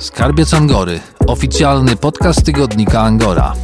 Skarbiec 0.00 0.54
Angory, 0.54 1.00
oficjalny 1.26 1.96
podcast 1.96 2.44
tygodnika 2.44 3.00
Angora. 3.00 3.54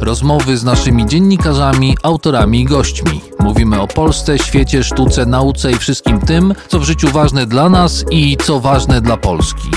Rozmowy 0.00 0.56
z 0.56 0.64
naszymi 0.64 1.06
dziennikarzami, 1.06 1.96
autorami 2.02 2.60
i 2.60 2.64
gośćmi. 2.64 3.20
Mówimy 3.40 3.80
o 3.80 3.86
Polsce, 3.86 4.38
świecie, 4.38 4.84
sztuce, 4.84 5.26
nauce 5.26 5.72
i 5.72 5.76
wszystkim 5.76 6.20
tym, 6.20 6.54
co 6.68 6.78
w 6.78 6.84
życiu 6.84 7.10
ważne 7.10 7.46
dla 7.46 7.68
nas 7.68 8.04
i 8.10 8.36
co 8.46 8.60
ważne 8.60 9.00
dla 9.00 9.16
Polski. 9.16 9.68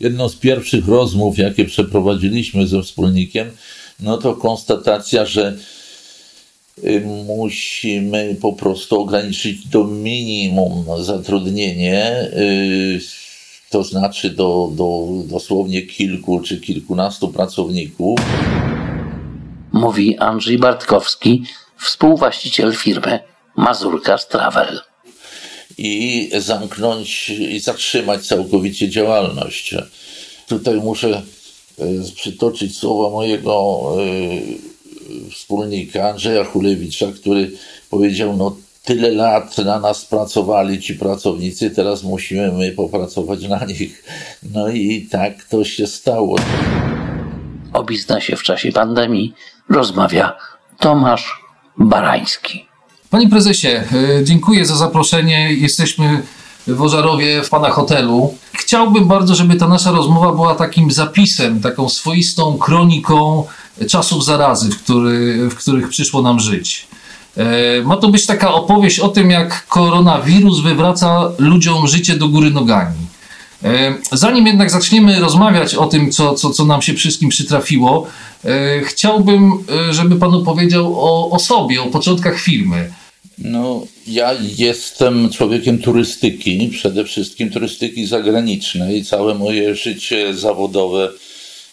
Jedną 0.00 0.28
z 0.28 0.36
pierwszych 0.36 0.88
rozmów, 0.88 1.38
jakie 1.38 1.64
przeprowadziliśmy 1.64 2.66
ze 2.66 2.82
wspólnikiem, 2.82 3.50
no 4.00 4.18
to 4.18 4.34
konstatacja, 4.34 5.26
że 5.26 5.56
y, 6.84 7.00
musimy 7.26 8.36
po 8.40 8.52
prostu 8.52 9.00
ograniczyć 9.00 9.66
do 9.66 9.84
minimum 9.84 10.84
zatrudnienie, 11.04 12.30
y, 12.36 13.17
to 13.70 13.84
znaczy 13.84 14.30
do, 14.30 14.70
do 14.72 15.08
dosłownie 15.24 15.82
kilku 15.82 16.40
czy 16.40 16.60
kilkunastu 16.60 17.28
pracowników. 17.28 18.20
Mówi 19.72 20.18
Andrzej 20.18 20.58
Bartkowski, 20.58 21.42
współwłaściciel 21.78 22.74
firmy 22.74 23.20
Mazurka 23.56 24.18
Travel. 24.18 24.80
I 25.78 26.30
zamknąć 26.38 27.28
i 27.28 27.60
zatrzymać 27.60 28.26
całkowicie 28.26 28.88
działalność. 28.88 29.74
Tutaj 30.48 30.74
muszę 30.74 31.22
y, 31.80 32.12
przytoczyć 32.14 32.78
słowa 32.78 33.10
mojego 33.10 33.82
wspólnika 35.32 36.10
Andrzeja 36.10 36.44
Hulewicza, 36.44 37.06
który 37.12 37.50
powiedział, 37.90 38.36
no 38.36 38.56
tyle 38.88 39.10
lat 39.10 39.58
na 39.58 39.78
nas 39.78 40.04
pracowali 40.04 40.80
ci 40.80 40.94
pracownicy, 40.94 41.70
teraz 41.70 42.02
musimy 42.02 42.52
my 42.52 42.72
popracować 42.72 43.48
na 43.48 43.64
nich. 43.64 44.04
No 44.54 44.68
i 44.68 45.08
tak 45.10 45.44
to 45.44 45.64
się 45.64 45.86
stało. 45.86 46.36
O 47.72 47.84
biznesie 47.84 48.36
w 48.36 48.42
czasie 48.42 48.72
pandemii 48.72 49.34
rozmawia 49.70 50.36
Tomasz 50.78 51.42
Barański. 51.78 52.66
Panie 53.10 53.28
prezesie, 53.28 53.68
e, 53.68 53.84
dziękuję 54.24 54.66
za 54.66 54.76
zaproszenie. 54.76 55.52
Jesteśmy 55.52 56.22
w 56.66 56.82
Ożarowie, 56.82 57.42
w 57.42 57.48
pana 57.48 57.70
hotelu. 57.70 58.34
Chciałbym 58.52 59.08
bardzo, 59.08 59.34
żeby 59.34 59.56
ta 59.56 59.68
nasza 59.68 59.90
rozmowa 59.90 60.32
była 60.32 60.54
takim 60.54 60.90
zapisem, 60.90 61.60
taką 61.60 61.88
swoistą 61.88 62.58
kroniką 62.58 63.44
czasów 63.90 64.24
zarazy, 64.24 64.70
w, 64.70 64.82
który, 64.82 65.50
w 65.50 65.54
których 65.54 65.88
przyszło 65.88 66.22
nam 66.22 66.40
żyć. 66.40 66.87
E, 67.38 67.82
ma 67.82 67.96
to 67.96 68.08
być 68.08 68.26
taka 68.26 68.54
opowieść 68.54 68.98
o 68.98 69.08
tym, 69.08 69.30
jak 69.30 69.66
koronawirus 69.66 70.60
wywraca 70.60 71.32
ludziom 71.38 71.88
życie 71.88 72.16
do 72.16 72.28
góry 72.28 72.50
nogami. 72.50 72.96
E, 73.64 73.94
zanim 74.12 74.46
jednak 74.46 74.70
zaczniemy 74.70 75.20
rozmawiać 75.20 75.74
o 75.74 75.86
tym, 75.86 76.10
co, 76.10 76.34
co, 76.34 76.50
co 76.50 76.64
nam 76.64 76.82
się 76.82 76.94
wszystkim 76.94 77.28
przytrafiło, 77.28 78.06
e, 78.44 78.80
chciałbym, 78.80 79.52
żeby 79.90 80.16
Pan 80.16 80.34
opowiedział 80.34 81.00
o, 81.00 81.30
o 81.30 81.38
sobie, 81.38 81.82
o 81.82 81.86
początkach 81.86 82.40
firmy. 82.40 82.90
No, 83.38 83.86
ja 84.06 84.34
jestem 84.56 85.30
człowiekiem 85.30 85.78
turystyki, 85.78 86.68
przede 86.72 87.04
wszystkim 87.04 87.50
turystyki 87.50 88.06
zagranicznej. 88.06 89.04
Całe 89.04 89.34
moje 89.34 89.74
życie 89.74 90.34
zawodowe 90.34 91.10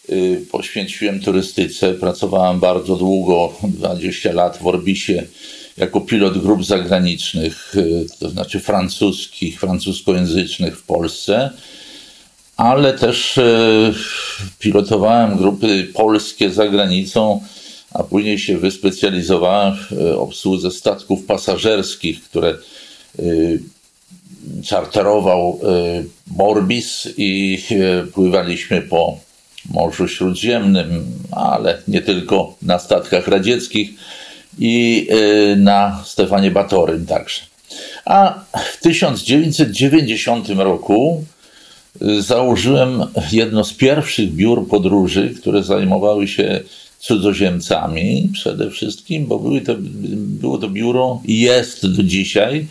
y, 0.09 0.45
poświęciłem 0.51 1.19
turystyce. 1.19 1.93
Pracowałem 1.93 2.59
bardzo 2.59 2.95
długo, 2.95 3.53
20 3.63 4.31
lat 4.33 4.57
w 4.61 4.67
Orbisie, 4.67 5.23
jako 5.77 6.01
pilot 6.01 6.37
grup 6.37 6.65
zagranicznych, 6.65 7.75
y, 7.75 8.05
to 8.19 8.29
znaczy 8.29 8.59
francuskich, 8.59 9.59
francuskojęzycznych 9.59 10.79
w 10.79 10.83
Polsce, 10.83 11.49
ale 12.57 12.93
też 12.93 13.37
y, 13.37 13.93
pilotowałem 14.59 15.37
grupy 15.37 15.87
polskie 15.93 16.51
za 16.51 16.67
granicą 16.67 17.41
a 17.93 18.03
później 18.03 18.39
się 18.39 18.57
wyspecjalizowałem 18.57 19.75
w 19.75 19.91
e, 19.91 20.17
obsłudze 20.17 20.71
statków 20.71 21.25
pasażerskich, 21.25 22.23
które 22.23 22.57
czarterował 24.63 25.59
Morbis 26.27 27.07
i 27.17 27.63
pływaliśmy 28.13 28.81
po 28.81 29.17
Morzu 29.69 30.07
Śródziemnym, 30.07 31.05
ale 31.31 31.81
nie 31.87 32.01
tylko 32.01 32.55
na 32.61 32.79
statkach 32.79 33.27
radzieckich 33.27 33.89
i 34.59 35.07
na 35.57 36.03
Stefanie 36.05 36.51
Batorym 36.51 37.05
także. 37.05 37.41
A 38.05 38.43
w 38.75 38.81
1990 38.81 40.49
roku 40.49 41.23
założyłem 42.19 43.03
jedno 43.31 43.63
z 43.63 43.73
pierwszych 43.73 44.33
biur 44.33 44.67
podróży, 44.67 45.33
które 45.41 45.63
zajmowały 45.63 46.27
się 46.27 46.61
cudzoziemcami 46.99 48.29
przede 48.33 48.71
wszystkim, 48.71 49.25
bo 49.25 49.39
były 49.39 49.61
to, 49.61 49.75
było 50.17 50.57
to 50.57 50.69
biuro 50.69 51.21
i 51.25 51.39
jest 51.39 51.95
do 51.95 52.03
dzisiaj, 52.03 52.67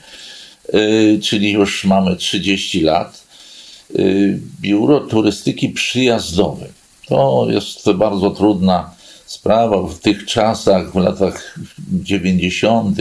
yy, 0.72 1.19
czyli 1.22 1.53
już 1.53 1.84
mamy 1.84 2.16
30 2.16 2.81
lat, 2.81 3.25
biuro 4.61 5.01
turystyki 5.01 5.69
przyjazdowej. 5.69 6.71
To 7.09 7.47
jest 7.51 7.93
bardzo 7.93 8.31
trudna 8.31 8.94
sprawa 9.34 9.89
w 9.89 9.99
tych 9.99 10.25
czasach, 10.27 10.93
w 10.93 10.97
latach 10.97 11.59
90., 11.93 12.99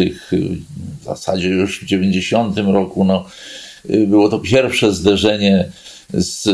w 1.02 1.04
zasadzie 1.04 1.50
już 1.50 1.82
w 1.82 1.86
90 1.86 2.58
roku, 2.58 3.06
no, 3.06 3.26
było 4.08 4.30
to 4.30 4.40
pierwsze 4.40 4.94
zderzenie 4.94 5.70
z 6.14 6.48
e, 6.48 6.54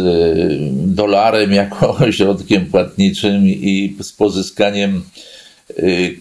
dolarem 0.72 1.52
jako 1.52 1.98
środkiem 2.12 2.66
płatniczym 2.66 3.48
i 3.48 3.96
z 4.02 4.12
pozyskaniem 4.12 5.04
e, 5.70 5.74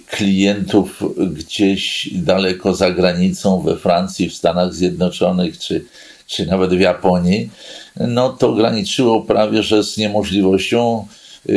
klientów 0.06 1.02
gdzieś 1.32 2.08
daleko 2.12 2.74
za 2.74 2.90
granicą, 2.90 3.60
we 3.60 3.76
Francji, 3.76 4.30
w 4.30 4.34
Stanach 4.34 4.74
Zjednoczonych 4.74 5.58
czy, 5.58 5.84
czy 6.26 6.46
nawet 6.46 6.74
w 6.74 6.80
Japonii, 6.80 7.50
no 7.96 8.28
to 8.28 8.52
graniczyło 8.52 9.22
prawie 9.22 9.62
że 9.62 9.84
z 9.84 9.96
niemożliwością, 9.96 11.06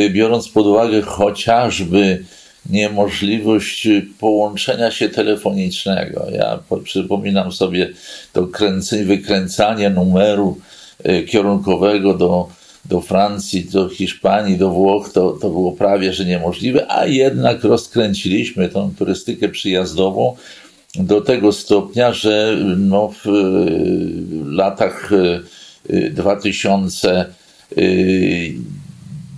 biorąc 0.09 0.49
pod 0.49 0.65
uwagę 0.65 1.01
chociażby 1.01 2.23
niemożliwość 2.69 3.87
połączenia 4.19 4.91
się 4.91 5.09
telefonicznego. 5.09 6.27
Ja 6.31 6.59
przypominam 6.83 7.51
sobie 7.51 7.89
to 8.33 8.47
kręcenie, 8.47 9.03
wykręcanie 9.05 9.89
numeru 9.89 10.57
E, 11.03 11.23
kierunkowego 11.23 12.13
do, 12.13 12.47
do 12.85 13.01
Francji, 13.01 13.65
do 13.65 13.89
Hiszpanii, 13.89 14.57
do 14.57 14.69
Włoch, 14.69 15.09
to, 15.09 15.31
to 15.31 15.49
było 15.49 15.71
prawie 15.71 16.13
że 16.13 16.25
niemożliwe, 16.25 16.91
a 16.91 17.05
jednak 17.05 17.63
rozkręciliśmy 17.63 18.69
tą 18.69 18.95
turystykę 18.95 19.49
przyjazdową 19.49 20.35
do 20.95 21.21
tego 21.21 21.51
stopnia, 21.51 22.13
że 22.13 22.57
no 22.77 23.13
w 23.25 23.29
latach 24.45 25.09
2000 26.11 27.11
e, 27.11 27.21
e, 27.21 27.83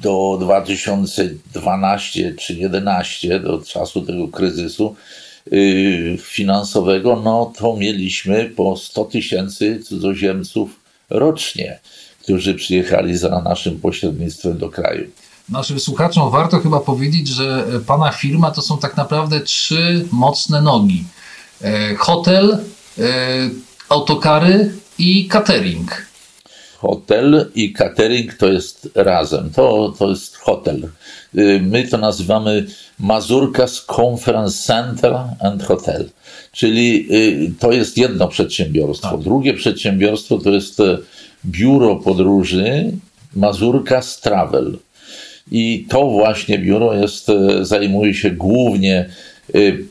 do 0.03 0.37
2012 0.41 2.33
czy 2.39 2.53
2011, 2.53 3.39
do 3.39 3.61
czasu 3.61 4.01
tego 4.01 4.27
kryzysu 4.27 4.95
finansowego, 6.21 7.21
no 7.23 7.53
to 7.57 7.77
mieliśmy 7.77 8.45
po 8.45 8.77
100 8.77 9.05
tysięcy 9.05 9.79
cudzoziemców 9.83 10.79
rocznie, 11.09 11.79
którzy 12.21 12.55
przyjechali 12.55 13.17
za 13.17 13.41
naszym 13.41 13.79
pośrednictwem 13.79 14.57
do 14.57 14.69
kraju. 14.69 15.07
Naszym 15.49 15.79
słuchaczom 15.79 16.31
warto 16.31 16.59
chyba 16.59 16.79
powiedzieć, 16.79 17.27
że 17.27 17.65
pana 17.87 18.11
firma 18.11 18.51
to 18.51 18.61
są 18.61 18.77
tak 18.77 18.97
naprawdę 18.97 19.41
trzy 19.41 20.05
mocne 20.11 20.61
nogi: 20.61 21.03
e, 21.61 21.95
hotel, 21.95 22.57
e, 22.99 23.03
autokary 23.89 24.71
i 24.97 25.27
catering. 25.27 26.12
Hotel 26.83 27.45
i 27.55 27.73
catering 27.73 28.33
to 28.33 28.51
jest 28.51 28.89
razem. 28.95 29.49
To, 29.49 29.93
to 29.99 30.09
jest 30.09 30.35
hotel. 30.35 30.89
Y, 31.37 31.61
my 31.61 31.87
to 31.87 31.97
nazywamy 31.97 32.65
Mazurkas 32.99 33.85
Conference 33.99 34.63
Center 34.63 35.13
and 35.39 35.63
Hotel. 35.63 36.09
Czyli 36.51 37.07
y, 37.11 37.53
to 37.59 37.71
jest 37.71 37.97
jedno 37.97 38.27
przedsiębiorstwo. 38.27 39.09
Tak. 39.09 39.19
Drugie 39.19 39.53
przedsiębiorstwo 39.53 40.37
to 40.37 40.49
jest 40.49 40.79
e, 40.79 40.97
biuro 41.45 41.95
podróży 41.95 42.91
Mazurkas 43.35 44.21
Travel. 44.21 44.77
I 45.51 45.85
to 45.89 46.05
właśnie 46.05 46.59
biuro 46.59 46.93
jest, 46.93 47.27
zajmuje 47.61 48.13
się 48.13 48.31
głównie 48.31 49.09
y, 49.55 49.85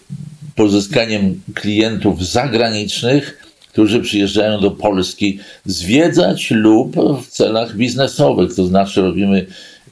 pozyskaniem 0.55 1.41
klientów 1.55 2.27
zagranicznych, 2.27 3.42
którzy 3.73 4.01
przyjeżdżają 4.01 4.61
do 4.61 4.71
Polski 4.71 5.39
zwiedzać 5.67 6.51
lub 6.51 6.97
w 7.23 7.27
celach 7.29 7.77
biznesowych. 7.77 8.55
To 8.55 8.67
znaczy 8.67 9.03
robimy 9.03 9.47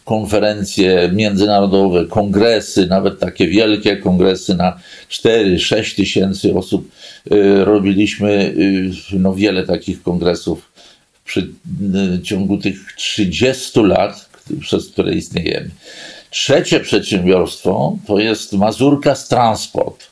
konferencje 0.04 1.10
międzynarodowe, 1.12 2.06
kongresy, 2.06 2.86
nawet 2.86 3.18
takie 3.18 3.48
wielkie 3.48 3.96
kongresy 3.96 4.54
na 4.54 4.78
4-6 5.10 5.96
tysięcy 5.96 6.54
osób. 6.54 6.90
Y, 7.32 7.64
robiliśmy 7.64 8.54
y, 9.12 9.18
no, 9.18 9.34
wiele 9.34 9.66
takich 9.66 10.02
kongresów 10.02 10.72
w 11.24 11.36
w 11.64 12.22
ciągu 12.22 12.58
tych 12.58 12.94
30 12.96 13.80
lat, 13.80 14.30
przez 14.60 14.88
które 14.88 15.14
istniejemy. 15.14 15.70
Trzecie 16.30 16.80
przedsiębiorstwo 16.80 17.98
to 18.06 18.18
jest 18.18 18.52
Mazurkas 18.52 19.28
Transport. 19.28 20.09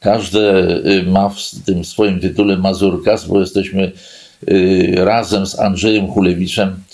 Każde 0.00 0.68
y, 0.86 1.02
ma 1.02 1.28
w 1.28 1.36
tym 1.66 1.84
swoim 1.84 2.20
tytule 2.20 2.56
Mazurkas, 2.56 3.24
bo 3.24 3.40
jesteśmy 3.40 3.92
y, 4.48 4.94
razem 4.96 5.46
z 5.46 5.58
Andrzejem 5.58 6.06
Hulewiczem 6.06 6.84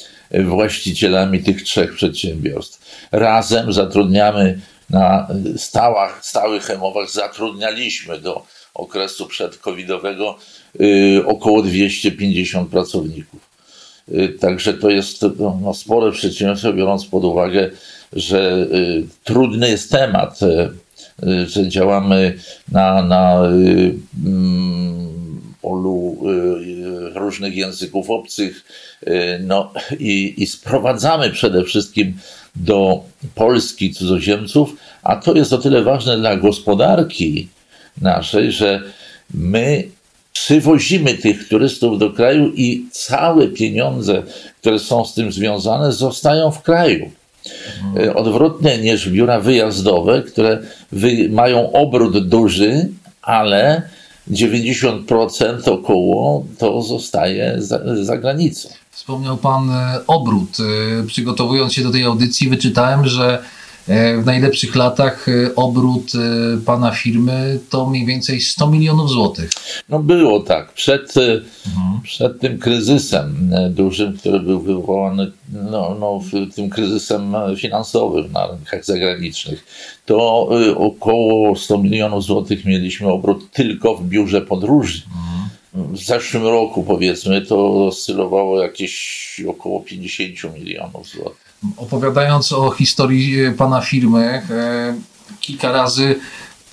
właścicielami 0.45 1.43
tych 1.43 1.63
trzech 1.63 1.95
przedsiębiorstw. 1.95 3.07
Razem 3.13 3.73
zatrudniamy 3.73 4.61
na 4.91 5.29
stałach, 5.57 6.25
stałych 6.25 6.63
hemowach, 6.63 7.11
zatrudnialiśmy 7.11 8.21
do 8.21 8.47
okresu 8.75 9.27
przedcovidowego 9.27 10.39
y, 10.81 11.23
około 11.27 11.63
250 11.63 12.71
pracowników. 12.71 13.55
Także 14.41 14.75
to 14.75 14.91
jest 14.91 15.23
no, 15.39 15.59
no, 15.63 15.75
spore 15.75 16.13
przedsiębiorstwo, 16.13 16.73
biorąc 16.73 17.07
pod 17.07 17.25
uwagę, 17.25 17.71
że 18.13 18.67
trudny 19.25 19.71
jest 19.71 19.91
temat 19.91 20.41
Y, 20.43 20.84
że 21.47 21.69
działamy 21.69 22.39
na, 22.73 23.03
na 23.03 23.49
y, 23.53 23.95
mm, 24.27 25.41
polu 25.63 26.19
y, 26.31 27.19
różnych 27.19 27.57
języków 27.57 28.11
obcych 28.11 28.65
no, 29.41 29.73
i, 29.99 30.35
i 30.37 30.47
sprowadzamy 30.47 31.31
przede 31.31 31.65
wszystkim 31.65 32.15
do 32.57 33.05
Polski 33.35 33.95
cudzoziemców, 33.95 34.77
a 35.03 35.17
to 35.17 35.35
jest 35.35 35.53
o 35.53 35.59
tyle 35.59 35.83
ważne 35.83 36.19
dla 36.19 36.37
gospodarki 36.37 37.49
naszej, 38.01 38.53
że 38.53 38.83
my 39.35 39.85
przywozimy 40.33 41.15
tych 41.15 41.49
turystów 41.49 41.99
do 41.99 42.11
kraju 42.11 42.53
i 42.55 42.87
całe 42.91 43.49
pieniądze, 43.49 44.23
które 44.61 44.79
są 44.79 45.05
z 45.05 45.15
tym 45.15 45.33
związane, 45.33 45.93
zostają 45.93 46.51
w 46.51 46.63
kraju. 46.63 47.11
E, 47.97 48.15
odwrotnie 48.15 48.79
niż 48.79 49.09
biura 49.09 49.41
wyjazdowe, 49.41 50.23
które 50.23 50.63
wy, 50.93 51.29
mają 51.31 51.73
obrót 51.73 52.29
duży, 52.29 52.89
ale 53.23 53.83
90% 54.31 55.71
około 55.71 56.45
to 56.59 56.83
zostaje 56.83 57.55
za, 57.59 57.81
za 58.03 58.19
granicą. 58.19 58.69
Wspomniał 58.91 59.37
Pan 59.37 59.71
e, 59.71 59.99
obrót. 60.07 60.57
E, 60.61 61.07
przygotowując 61.07 61.73
się 61.73 61.83
do 61.83 61.91
tej 61.91 62.05
audycji, 62.05 62.49
wyczytałem, 62.49 63.07
że 63.07 63.43
w 63.89 64.23
najlepszych 64.27 64.77
latach 64.77 65.29
e, 65.29 65.55
obrót 65.55 66.13
e, 66.15 66.57
pana 66.65 66.91
firmy 66.91 67.59
to 67.71 67.87
mniej 67.87 68.07
więcej 68.07 68.41
100 68.41 68.67
milionów 68.67 69.11
złotych. 69.11 69.51
No 69.89 69.99
było 69.99 70.41
tak. 70.41 70.73
Przed, 70.73 71.15
mhm. 71.17 72.01
przed 72.03 72.41
tym 72.41 72.59
kryzysem 72.59 73.51
dużym, 73.71 74.19
który 74.19 74.41
był 74.41 74.61
wywołany 74.61 75.33
no, 75.53 75.97
no, 76.01 76.21
tym 76.55 76.71
kryzysem 76.71 77.35
finansowym 77.57 78.33
na 78.33 78.47
rynkach 78.47 78.85
zagranicznych, 78.85 79.65
to 80.07 80.49
około 80.77 81.57
100 81.57 81.79
milionów 81.79 82.25
złotych 82.25 82.65
mieliśmy 82.65 83.09
obrót 83.09 83.51
tylko 83.51 83.95
w 83.95 84.05
biurze 84.05 84.41
podróży. 84.41 85.03
Mhm. 85.07 85.95
W 85.95 85.99
zeszłym 85.99 86.43
roku, 86.43 86.83
powiedzmy, 86.83 87.43
to 87.43 87.87
oscylowało 87.87 88.63
jakieś 88.63 89.43
około 89.49 89.81
50 89.81 90.55
milionów 90.55 91.09
złotych 91.09 91.44
opowiadając 91.77 92.53
o 92.53 92.71
historii 92.71 93.45
e, 93.45 93.53
pana 93.53 93.81
firmy, 93.81 94.43
e, 94.51 94.95
kilka 95.41 95.73
razy 95.73 96.17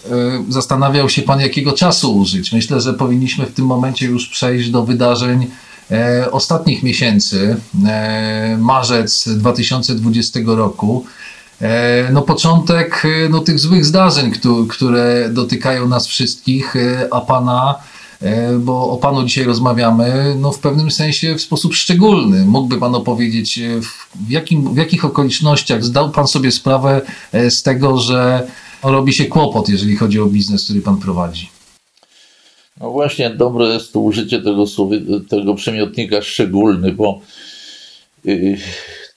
e, 0.05 0.09
zastanawiał 0.49 1.09
się 1.09 1.21
pan, 1.21 1.39
jakiego 1.39 1.73
czasu 1.73 2.17
użyć. 2.17 2.51
Myślę, 2.51 2.81
że 2.81 2.93
powinniśmy 2.93 3.45
w 3.45 3.53
tym 3.53 3.65
momencie 3.65 4.05
już 4.05 4.27
przejść 4.27 4.69
do 4.69 4.83
wydarzeń 4.83 5.47
ostatnich 6.31 6.83
miesięcy, 6.83 7.57
marzec 8.57 9.29
2020 9.29 10.39
roku. 10.45 11.05
No 12.11 12.21
początek 12.21 13.03
no, 13.29 13.39
tych 13.39 13.59
złych 13.59 13.85
zdarzeń, 13.85 14.31
które 14.69 15.29
dotykają 15.29 15.87
nas 15.87 16.07
wszystkich, 16.07 16.73
a 17.11 17.21
pana 17.21 17.75
bo 18.59 18.89
o 18.89 18.97
Panu 18.97 19.23
dzisiaj 19.25 19.43
rozmawiamy, 19.43 20.35
no 20.39 20.51
w 20.51 20.59
pewnym 20.59 20.91
sensie 20.91 21.35
w 21.35 21.41
sposób 21.41 21.73
szczególny. 21.73 22.45
Mógłby 22.45 22.77
Pan 22.77 22.95
opowiedzieć, 22.95 23.59
e, 23.59 23.81
w, 24.15 24.29
jakim, 24.29 24.73
w 24.73 24.77
jakich 24.77 25.05
okolicznościach 25.05 25.83
zdał 25.83 26.11
Pan 26.11 26.27
sobie 26.27 26.51
sprawę 26.51 27.01
e, 27.31 27.51
z 27.51 27.63
tego, 27.63 27.97
że 27.97 28.47
robi 28.83 29.13
się 29.13 29.25
kłopot, 29.25 29.69
jeżeli 29.69 29.95
chodzi 29.95 30.19
o 30.19 30.25
biznes, 30.25 30.63
który 30.63 30.81
Pan 30.81 30.97
prowadzi? 30.97 31.49
No 32.79 32.91
właśnie, 32.91 33.29
dobre 33.29 33.65
jest 33.65 33.93
to 33.93 33.99
użycie 33.99 34.41
tego, 34.41 34.65
tego 35.29 35.55
przymiotnika 35.55 36.21
szczególny, 36.21 36.91
bo 36.91 37.21
yy, 38.23 38.57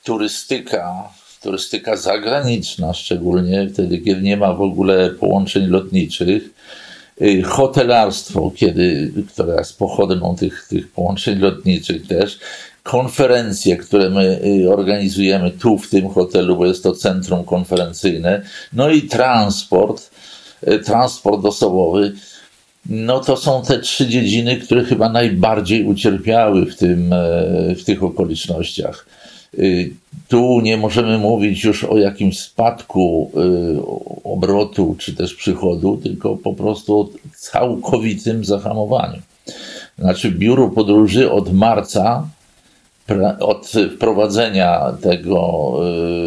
turystyka, 0.04 1.08
turystyka 1.42 1.96
zagraniczna, 1.96 2.94
szczególnie 2.94 3.68
wtedy, 3.72 3.98
kiedy 3.98 4.22
nie 4.22 4.36
ma 4.36 4.54
w 4.54 4.62
ogóle 4.62 5.10
połączeń 5.10 5.66
lotniczych, 5.66 6.53
hotelarstwo, 7.44 8.52
kiedy, 8.56 9.12
które 9.32 9.56
jest 9.56 9.78
pochodną 9.78 10.36
tych, 10.36 10.66
tych 10.68 10.92
połączeń 10.92 11.38
lotniczych 11.38 12.06
też, 12.06 12.38
konferencje, 12.82 13.76
które 13.76 14.10
my 14.10 14.40
y, 14.44 14.72
organizujemy 14.72 15.50
tu 15.50 15.78
w 15.78 15.90
tym 15.90 16.08
hotelu, 16.08 16.56
bo 16.56 16.66
jest 16.66 16.82
to 16.82 16.92
centrum 16.92 17.44
konferencyjne, 17.44 18.42
no 18.72 18.90
i 18.90 19.02
transport, 19.02 20.10
y, 20.68 20.78
transport 20.78 21.44
osobowy. 21.44 22.12
No 22.86 23.20
to 23.20 23.36
są 23.36 23.62
te 23.62 23.78
trzy 23.78 24.06
dziedziny, 24.06 24.56
które 24.56 24.84
chyba 24.84 25.08
najbardziej 25.08 25.84
ucierpiały 25.84 26.66
w, 26.66 26.76
tym, 26.76 27.14
w 27.78 27.84
tych 27.84 28.02
okolicznościach. 28.02 29.06
Y, 29.58 29.92
tu 30.28 30.60
nie 30.60 30.76
możemy 30.76 31.18
mówić 31.18 31.64
już 31.64 31.84
o 31.84 31.98
jakimś 31.98 32.38
spadku 32.38 33.30
y, 33.36 34.24
obrotu 34.24 34.96
czy 34.98 35.14
też 35.14 35.34
przychodu, 35.34 35.96
tylko 35.96 36.36
po 36.36 36.54
prostu 36.54 37.00
o 37.00 37.08
całkowitym 37.36 38.44
zahamowaniu. 38.44 39.22
Znaczy, 39.98 40.30
biuro 40.30 40.68
podróży 40.68 41.30
od 41.30 41.52
marca, 41.52 42.28
od 43.40 43.72
wprowadzenia 43.96 44.96
tego 45.02 45.72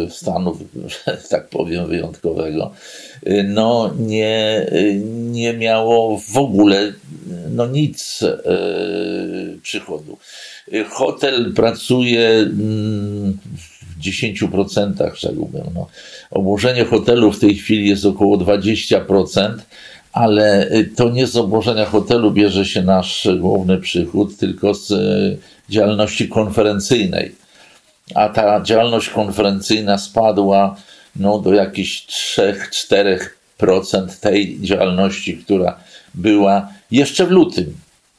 y, 0.06 0.10
stanu, 0.10 0.56
tak 1.30 1.48
powiem, 1.48 1.86
wyjątkowego, 1.86 2.72
no 3.44 3.94
nie, 3.98 4.66
nie 5.30 5.52
miało 5.52 6.20
w 6.32 6.36
ogóle 6.36 6.92
no 7.50 7.66
nic 7.66 8.20
przychodu. 9.62 10.18
Hotel 10.90 11.52
pracuje 11.54 12.28
mm, 12.28 13.38
w 13.56 14.02
10%, 14.02 15.14
rzekłbym. 15.14 15.64
No. 15.74 15.86
Obłożenie 16.30 16.84
hotelu 16.84 17.32
w 17.32 17.40
tej 17.40 17.54
chwili 17.54 17.88
jest 17.88 18.06
około 18.06 18.36
20%, 18.36 19.54
ale 20.12 20.70
to 20.96 21.10
nie 21.10 21.26
z 21.26 21.36
obłożenia 21.36 21.84
hotelu 21.84 22.30
bierze 22.30 22.64
się 22.64 22.82
nasz 22.82 23.28
główny 23.38 23.78
przychód, 23.78 24.36
tylko 24.36 24.74
z 24.74 24.92
działalności 25.70 26.28
konferencyjnej. 26.28 27.34
A 28.14 28.28
ta 28.28 28.62
działalność 28.62 29.08
konferencyjna 29.08 29.98
spadła 29.98 30.76
no, 31.16 31.38
do 31.38 31.54
jakichś 31.54 32.06
3-4% 33.58 34.20
tej 34.20 34.60
działalności, 34.60 35.38
która 35.38 35.78
była 36.14 36.68
jeszcze 36.90 37.26
w 37.26 37.30
lutym 37.30 37.74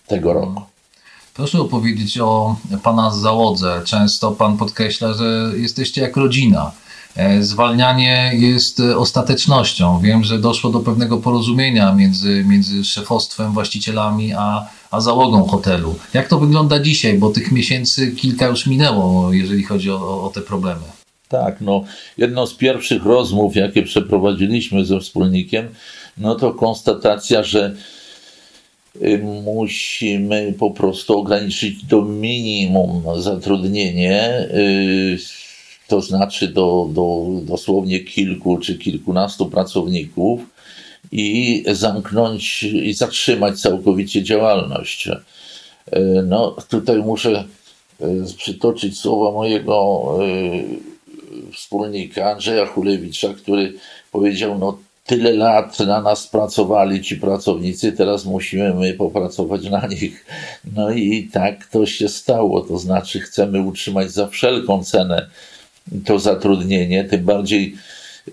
tego 0.08 0.34
roku. 0.34 0.62
Proszę 1.34 1.60
opowiedzieć 1.60 2.20
o 2.20 2.56
Pana 2.84 3.12
załodze. 3.12 3.82
Często 3.86 4.32
Pan 4.32 4.58
podkreśla, 4.58 5.14
że 5.14 5.52
jesteście 5.56 6.02
jak 6.02 6.18
rodzina. 6.18 6.72
E, 7.16 7.44
zwalnianie 7.44 8.32
jest 8.34 8.80
ostatecznością. 8.80 10.00
Wiem, 10.00 10.24
że 10.24 10.40
doszło 10.40 10.70
do 10.70 10.80
pewnego 10.80 11.18
porozumienia 11.18 11.96
między, 11.96 12.44
między 12.48 12.84
szefostwem, 12.84 13.54
właścicielami, 13.54 14.34
a, 14.34 14.68
a 14.92 15.02
załogą 15.02 15.48
hotelu. 15.48 15.96
Jak 16.14 16.28
to 16.28 16.40
wygląda 16.40 16.80
dzisiaj? 16.80 17.18
Bo 17.18 17.30
tych 17.30 17.52
miesięcy 17.52 18.12
kilka 18.12 18.48
już 18.48 18.68
minęło, 18.68 19.34
jeżeli 19.34 19.64
chodzi 19.64 19.92
o, 19.92 20.24
o 20.24 20.32
te 20.36 20.42
problemy. 20.42 20.82
Tak, 21.28 21.62
no 21.62 21.84
jedną 22.18 22.48
z 22.48 22.54
pierwszych 22.54 23.06
rozmów, 23.06 23.56
jakie 23.56 23.84
przeprowadziliśmy 23.84 24.86
ze 24.86 25.00
wspólnikiem, 25.00 25.68
no 26.18 26.36
to 26.36 26.54
konstatacja, 26.54 27.44
że 27.44 27.76
Y, 29.02 29.18
musimy 29.44 30.54
po 30.60 30.72
prostu 30.72 31.18
ograniczyć 31.18 31.84
do 31.84 32.02
minimum 32.02 33.04
zatrudnienie, 33.22 34.48
y, 34.54 35.18
to 35.90 36.02
znaczy 36.02 36.48
do, 36.48 36.90
do 36.94 37.26
dosłownie 37.42 38.00
kilku 38.00 38.58
czy 38.58 38.78
kilkunastu 38.78 39.46
pracowników 39.46 40.42
i 41.12 41.64
zamknąć 41.72 42.64
i 42.64 42.94
zatrzymać 42.94 43.62
całkowicie 43.62 44.24
działalność. 44.24 45.08
Y, 45.08 45.12
no, 46.28 46.56
tutaj 46.70 46.98
muszę 46.98 47.44
przytoczyć 48.38 49.00
słowa 49.00 49.32
mojego 49.32 50.04
wspólnika 51.54 52.32
Andrzeja 52.32 52.66
Hulewicza, 52.66 53.34
który 53.34 53.74
powiedział, 54.12 54.58
no 54.58 54.78
tyle 55.06 55.34
lat 55.34 55.80
na 55.80 56.02
nas 56.02 56.28
pracowali 56.28 57.02
ci 57.02 57.16
pracownicy, 57.16 57.92
teraz 57.92 58.26
musimy 58.26 58.74
my 58.74 58.94
popracować 58.94 59.70
na 59.70 59.88
nich. 59.88 60.26
No 60.76 60.92
i 60.92 61.30
tak 61.34 61.66
to 61.66 61.86
się 61.86 62.10
stało. 62.10 62.62
To 62.62 62.78
znaczy, 62.78 63.20
chcemy 63.20 63.62
utrzymać 63.62 64.12
za 64.12 64.28
wszelką 64.28 64.84
cenę 64.84 65.30
to 66.06 66.20
zatrudnienie, 66.20 67.04
tym 67.04 67.26
bardziej, 67.26 67.76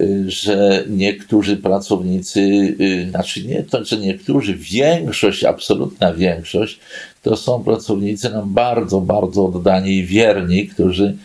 y, 0.01 0.25
że 0.31 0.85
niektórzy 0.89 1.57
pracownicy, 1.57 2.41
y, 2.81 3.07
znaczy 3.11 3.45
nie 3.45 3.63
to, 3.63 3.85
że 3.85 3.97
niektórzy, 3.97 4.55
większość, 4.55 5.45
absolutna 5.45 6.15
większość, 6.15 6.79
to 7.23 7.37
są 7.37 7.65
pracownicy 7.65 8.31
nam 8.31 8.55
bardzo, 8.55 9.01
bardzo 9.01 9.47
oddani 9.47 9.91
i 9.91 10.07
wierni, 10.07 10.69
którzy 10.69 11.17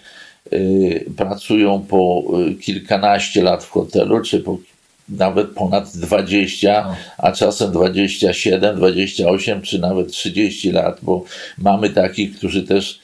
y, 0.54 1.06
pracują 1.18 1.86
po 1.90 2.24
kilkanaście 2.62 3.44
lat 3.44 3.64
w 3.64 3.70
hotelu, 3.70 4.22
czy 4.22 4.40
po 4.40 4.58
nawet 5.10 5.50
ponad 5.50 5.98
20, 5.98 6.96
a 7.18 7.32
czasem 7.32 7.72
27, 7.72 8.76
28 8.76 9.62
czy 9.62 9.80
nawet 9.80 10.12
30 10.12 10.72
lat, 10.72 11.00
bo 11.02 11.24
mamy 11.58 11.90
takich, 11.90 12.38
którzy 12.38 12.64
też 12.64 13.00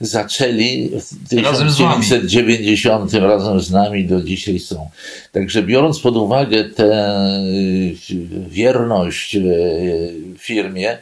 zaczęli 0.00 0.90
w 1.24 1.28
1990 1.28 3.14
razem, 3.14 3.30
razem 3.30 3.60
z 3.60 3.70
nami 3.70 4.04
do 4.04 4.22
dzisiaj 4.22 4.58
są. 4.58 4.90
Także 5.32 5.62
biorąc 5.62 6.00
pod 6.00 6.16
uwagę 6.16 6.64
tę 6.64 7.18
wierność 8.48 9.36
e, 9.36 9.40
firmie, 10.38 10.98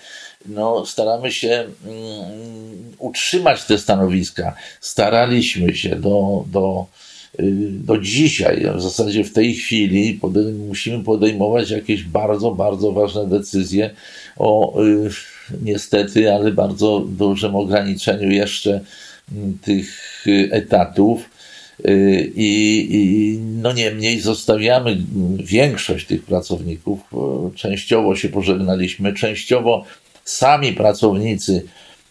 no, 0.46 0.86
staramy 0.86 1.32
się 1.32 1.64
mm, 1.86 2.94
utrzymać 2.98 3.64
te 3.64 3.78
stanowiska. 3.78 4.54
Staraliśmy 4.80 5.74
się 5.74 5.96
do, 5.96 6.44
do 6.46 6.86
Y, 7.40 7.70
do 7.70 7.98
dzisiaj, 7.98 8.66
w 8.76 8.82
zasadzie 8.82 9.24
w 9.24 9.32
tej 9.32 9.54
chwili 9.54 10.20
musimy 10.68 11.04
podejmować 11.04 11.70
jakieś 11.70 12.02
bardzo, 12.02 12.50
bardzo 12.50 12.92
ważne 12.92 13.26
decyzje 13.26 13.90
o 14.36 14.82
y, 14.82 15.10
niestety, 15.62 16.32
ale 16.32 16.52
bardzo 16.52 17.00
dużym 17.08 17.56
ograniczeniu 17.56 18.30
jeszcze 18.30 18.80
mm, 19.32 19.58
tych 19.62 19.88
y, 20.26 20.48
etatów. 20.52 21.30
I, 22.34 22.86
I, 22.90 23.38
no 23.38 23.72
niemniej 23.72 24.20
zostawiamy 24.20 24.98
większość 25.36 26.06
tych 26.06 26.22
pracowników. 26.22 27.00
Częściowo 27.54 28.16
się 28.16 28.28
pożegnaliśmy, 28.28 29.12
częściowo 29.12 29.84
sami 30.24 30.72
pracownicy, 30.72 31.64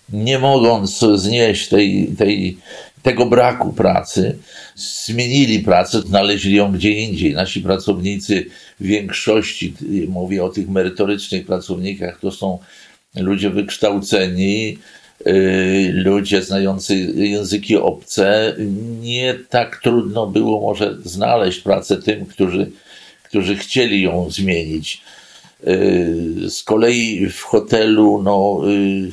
nie 0.09 0.39
mogąc 0.39 0.99
znieść 1.15 1.69
tej, 1.69 2.07
tej 2.17 2.57
tego 3.03 3.25
braku 3.25 3.73
pracy, 3.73 4.37
zmienili 4.75 5.59
pracę, 5.59 6.01
znaleźli 6.01 6.55
ją 6.55 6.71
gdzie 6.71 6.89
indziej. 6.89 7.33
Nasi 7.33 7.61
pracownicy 7.61 8.45
w 8.79 8.85
większości, 8.85 9.73
mówię 10.07 10.43
o 10.43 10.49
tych 10.49 10.69
merytorycznych 10.69 11.45
pracownikach, 11.45 12.19
to 12.19 12.31
są 12.31 12.59
ludzie 13.15 13.49
wykształceni, 13.49 14.77
y, 15.27 15.91
ludzie 15.93 16.41
znający 16.41 16.95
języki 17.15 17.77
obce. 17.77 18.55
Nie 19.01 19.35
tak 19.49 19.79
trudno 19.83 20.27
było 20.27 20.61
może 20.61 20.97
znaleźć 21.05 21.59
pracę 21.59 21.97
tym, 21.97 22.25
którzy, 22.25 22.71
którzy 23.23 23.55
chcieli 23.55 24.01
ją 24.01 24.29
zmienić. 24.29 25.01
Y, 25.67 26.49
z 26.49 26.63
kolei 26.63 27.29
w 27.29 27.41
hotelu 27.41 28.21
no, 28.23 28.61
y, 28.69 29.11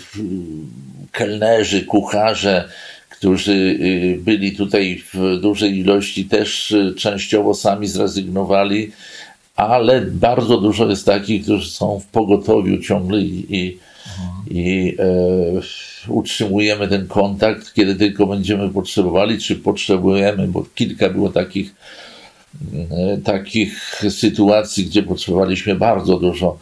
kelnerzy, 1.12 1.84
kucharze, 1.84 2.68
którzy 3.10 3.78
byli 4.18 4.56
tutaj 4.56 5.02
w 5.14 5.38
dużej 5.40 5.78
ilości, 5.78 6.24
też 6.24 6.74
częściowo 6.96 7.54
sami 7.54 7.88
zrezygnowali, 7.88 8.92
ale 9.56 10.00
bardzo 10.00 10.60
dużo 10.60 10.90
jest 10.90 11.06
takich, 11.06 11.42
którzy 11.42 11.70
są 11.70 12.00
w 12.00 12.06
pogotowiu 12.06 12.78
ciągle 12.78 13.20
i, 13.20 13.56
i, 13.56 13.78
i 14.50 14.96
e, 14.98 16.12
utrzymujemy 16.12 16.88
ten 16.88 17.06
kontakt, 17.06 17.74
kiedy 17.74 17.94
tylko 17.94 18.26
będziemy 18.26 18.68
potrzebowali, 18.68 19.38
czy 19.38 19.56
potrzebujemy, 19.56 20.48
bo 20.48 20.64
kilka 20.74 21.10
było 21.10 21.28
takich, 21.28 21.74
e, 22.90 23.18
takich 23.18 24.02
sytuacji, 24.10 24.84
gdzie 24.84 25.02
potrzebowaliśmy 25.02 25.74
bardzo 25.74 26.18
dużo 26.18 26.58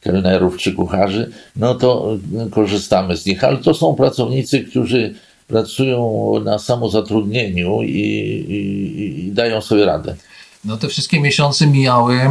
kelnerów 0.00 0.56
czy 0.56 0.72
kucharzy, 0.72 1.30
no 1.56 1.74
to 1.74 2.18
korzystamy 2.50 3.16
z 3.16 3.26
nich, 3.26 3.44
ale 3.44 3.58
to 3.58 3.74
są 3.74 3.94
pracownicy, 3.94 4.60
którzy 4.60 5.14
pracują 5.48 6.32
na 6.44 6.58
samozatrudnieniu 6.58 7.82
i, 7.82 7.88
i, 7.88 9.26
i 9.26 9.32
dają 9.32 9.60
sobie 9.60 9.84
radę. 9.84 10.16
No 10.66 10.76
te 10.76 10.88
wszystkie 10.88 11.20
miesiące 11.20 11.66
mijały, 11.66 12.20
e, 12.20 12.30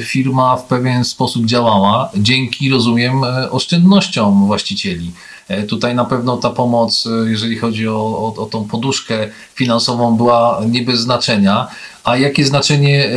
firma 0.00 0.56
w 0.56 0.64
pewien 0.64 1.04
sposób 1.04 1.46
działała, 1.46 2.10
dzięki, 2.16 2.70
rozumiem, 2.70 3.24
e, 3.24 3.50
oszczędnościom 3.50 4.46
właścicieli. 4.46 5.12
E, 5.48 5.62
tutaj 5.62 5.94
na 5.94 6.04
pewno 6.04 6.36
ta 6.36 6.50
pomoc, 6.50 7.08
jeżeli 7.26 7.58
chodzi 7.58 7.88
o, 7.88 7.94
o, 7.94 8.34
o 8.42 8.46
tą 8.46 8.64
poduszkę 8.64 9.28
finansową, 9.54 10.16
była 10.16 10.60
nie 10.68 10.82
bez 10.82 11.00
znaczenia. 11.00 11.68
A 12.04 12.16
jakie 12.16 12.44
znaczenie 12.44 13.10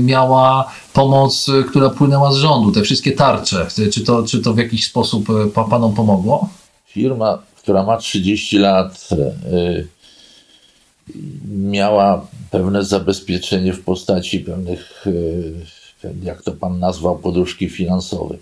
miała 0.00 0.72
pomoc, 0.92 1.46
która 1.68 1.90
płynęła 1.90 2.32
z 2.32 2.36
rządu, 2.36 2.72
te 2.72 2.82
wszystkie 2.82 3.12
tarcze? 3.12 3.66
Czy 3.92 4.00
to, 4.00 4.22
czy 4.22 4.40
to 4.40 4.54
w 4.54 4.58
jakiś 4.58 4.86
sposób 4.86 5.28
panom 5.70 5.94
pomogło? 5.94 6.48
Firma 6.86 7.38
która 7.62 7.82
ma 7.82 7.96
30 7.96 8.58
lat, 8.58 9.08
miała 11.48 12.26
pewne 12.52 12.84
zabezpieczenie 12.84 13.72
w 13.72 13.84
postaci 13.84 14.40
pewnych, 14.40 15.04
e, 16.04 16.10
jak 16.22 16.42
to 16.42 16.52
pan 16.52 16.78
nazwał, 16.78 17.18
poduszki 17.18 17.68
finansowej. 17.68 18.38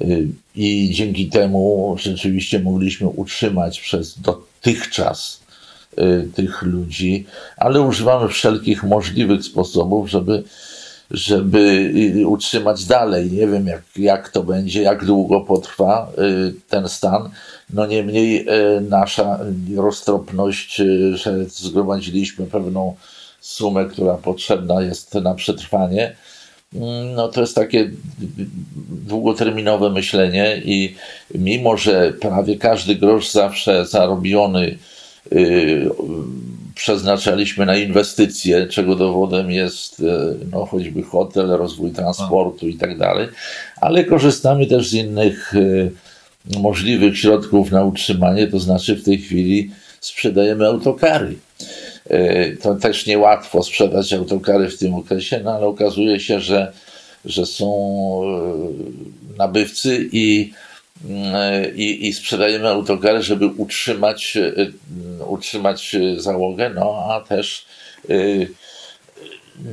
E, 0.00 0.04
I 0.56 0.90
dzięki 0.94 1.28
temu 1.28 1.96
rzeczywiście 1.98 2.60
mogliśmy 2.60 3.06
utrzymać 3.08 3.80
przez 3.80 4.20
dotychczas 4.20 5.48
tych 6.34 6.62
ludzi, 6.62 7.26
ale 7.56 7.80
używamy 7.80 8.28
wszelkich 8.28 8.82
możliwych 8.84 9.44
sposobów, 9.44 10.10
żeby, 10.10 10.42
żeby 11.10 11.92
utrzymać 12.26 12.84
dalej. 12.84 13.32
Nie 13.32 13.46
wiem, 13.46 13.66
jak, 13.66 13.82
jak 13.96 14.28
to 14.28 14.42
będzie, 14.42 14.82
jak 14.82 15.04
długo 15.04 15.40
potrwa 15.40 16.12
ten 16.68 16.88
stan 16.88 17.30
no 17.72 17.86
niemniej 17.86 18.46
e, 18.48 18.80
nasza 18.80 19.38
roztropność, 19.76 20.80
e, 20.80 21.16
że 21.16 21.44
zgromadziliśmy 21.44 22.46
pewną 22.46 22.96
sumę, 23.48 23.86
która 23.86 24.14
potrzebna 24.14 24.82
jest 24.82 25.14
na 25.14 25.34
przetrwanie, 25.34 26.16
mm, 26.74 27.14
no 27.14 27.28
to 27.28 27.40
jest 27.40 27.54
takie 27.54 27.90
długoterminowe 29.06 29.90
myślenie 29.90 30.62
i 30.64 30.94
mimo, 31.34 31.76
że 31.76 32.12
prawie 32.12 32.56
każdy 32.56 32.94
grosz 32.94 33.30
zawsze 33.30 33.86
zarobiony 33.86 34.78
yy, 35.30 35.90
przeznaczaliśmy 36.74 37.66
na 37.66 37.76
inwestycje, 37.76 38.66
czego 38.66 38.96
dowodem 38.96 39.50
jest 39.50 40.02
no, 40.52 40.66
choćby 40.66 41.02
hotel, 41.02 41.46
rozwój 41.46 41.90
transportu 41.90 42.68
i 42.68 42.74
tak 42.74 42.98
dalej, 42.98 43.28
ale 43.80 44.04
korzystamy 44.04 44.66
też 44.66 44.88
z 44.88 44.94
innych 44.94 45.52
yy, 45.54 45.92
możliwych 46.60 47.18
środków 47.18 47.70
na 47.70 47.84
utrzymanie, 47.84 48.46
to 48.46 48.58
znaczy 48.58 48.96
w 48.96 49.04
tej 49.04 49.18
chwili 49.18 49.70
sprzedajemy 50.00 50.66
autokary. 50.66 51.36
E, 52.08 52.56
to 52.56 52.74
też 52.74 53.06
niełatwo 53.06 53.62
sprzedać 53.62 54.12
autokary 54.12 54.68
w 54.68 54.78
tym 54.78 54.94
okresie, 54.94 55.40
no 55.44 55.54
ale 55.54 55.66
okazuje 55.66 56.20
się, 56.20 56.40
że, 56.40 56.72
że 57.24 57.46
są 57.46 57.68
e, 59.34 59.38
nabywcy 59.38 60.08
i, 60.12 60.52
e, 61.10 61.70
i, 61.70 62.06
i 62.08 62.12
sprzedajemy 62.12 62.68
autokary, 62.68 63.22
żeby 63.22 63.46
utrzymać, 63.46 64.38
utrzymać 65.26 65.96
załogę, 66.16 66.70
no 66.70 67.04
a 67.10 67.20
też 67.20 67.66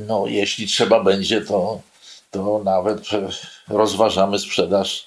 no, 0.06 0.26
jeśli 0.26 0.66
trzeba 0.66 1.04
będzie, 1.04 1.40
to, 1.40 1.80
to 2.30 2.60
nawet 2.64 3.00
rozważamy 3.68 4.38
sprzedaż 4.38 5.06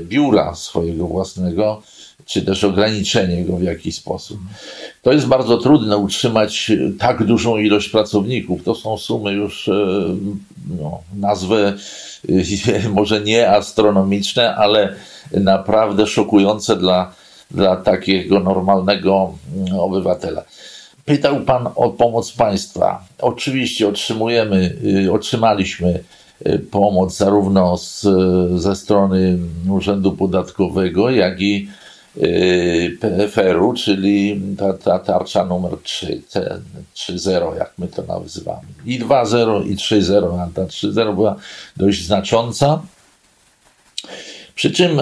biura 0.00 0.54
swojego 0.54 1.06
własnego, 1.06 1.82
czy 2.32 2.42
też 2.42 2.64
ograniczenie 2.64 3.44
go 3.44 3.56
w 3.56 3.62
jakiś 3.62 3.96
sposób. 3.96 4.38
To 5.02 5.12
jest 5.12 5.26
bardzo 5.26 5.58
trudne 5.58 5.96
utrzymać 5.96 6.72
tak 6.98 7.24
dużą 7.24 7.56
ilość 7.56 7.88
pracowników. 7.88 8.64
To 8.64 8.74
są 8.74 8.98
sumy 8.98 9.32
już, 9.32 9.68
e, 9.68 9.72
no, 10.80 11.00
nazwę 11.16 11.72
e, 12.28 12.88
może 12.98 13.20
nie 13.20 13.50
astronomiczne, 13.50 14.56
ale 14.56 14.94
naprawdę 15.32 16.06
szokujące 16.06 16.76
dla, 16.76 17.14
dla 17.50 17.76
takiego 17.76 18.40
normalnego 18.40 19.32
mm, 19.56 19.80
obywatela. 19.80 20.44
Pytał 21.04 21.40
Pan 21.40 21.68
o 21.76 21.90
pomoc 21.90 22.32
państwa. 22.32 23.04
Oczywiście 23.20 23.88
otrzymujemy, 23.88 24.76
otrzymaliśmy 25.12 26.04
pomoc 26.70 27.16
zarówno 27.16 27.76
z, 27.76 28.06
ze 28.62 28.76
strony 28.76 29.38
Urzędu 29.68 30.12
Podatkowego, 30.12 31.10
jak 31.10 31.40
i 31.40 31.68
PFR-u, 33.00 33.74
czyli 33.74 34.40
ta, 34.58 34.72
ta 34.72 34.98
tarcza 34.98 35.44
numer 35.44 35.72
3, 35.82 36.22
3.0, 36.94 37.56
jak 37.56 37.72
my 37.78 37.88
to 37.88 38.02
nazywamy. 38.02 38.68
I 38.86 39.00
2.0 39.00 39.70
i 39.70 39.76
3.0, 39.76 40.40
a 40.40 40.48
ta 40.54 40.62
3.0 40.62 41.14
była 41.14 41.36
dość 41.76 42.06
znacząca. 42.06 42.82
Przy 44.54 44.70
czym 44.70 45.00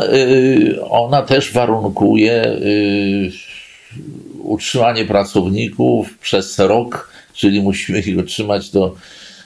ona 0.90 1.22
też 1.22 1.52
warunkuje 1.52 2.60
utrzymanie 4.42 5.04
pracowników 5.04 6.18
przez 6.18 6.58
rok, 6.58 7.12
czyli 7.34 7.62
musimy 7.62 8.00
ich 8.00 8.18
utrzymać 8.18 8.70
do, 8.70 8.94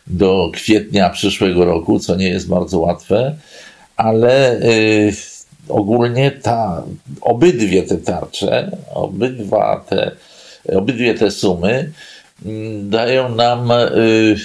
do 0.06 0.50
kwietnia 0.52 1.10
przyszłego 1.10 1.64
roku, 1.64 1.98
co 1.98 2.16
nie 2.16 2.28
jest 2.28 2.48
bardzo 2.48 2.78
łatwe, 2.78 3.36
ale 3.96 4.62
y, 4.62 5.33
ogólnie 5.68 6.30
ta, 6.30 6.82
obydwie 7.20 7.82
te 7.82 7.98
tarcze, 7.98 8.76
obydwa 8.94 9.84
te, 9.88 10.10
obydwie 10.76 11.14
te 11.14 11.30
sumy 11.30 11.92
y, 12.46 12.80
dają 12.82 13.34
nam 13.34 13.70
y, 13.70 14.36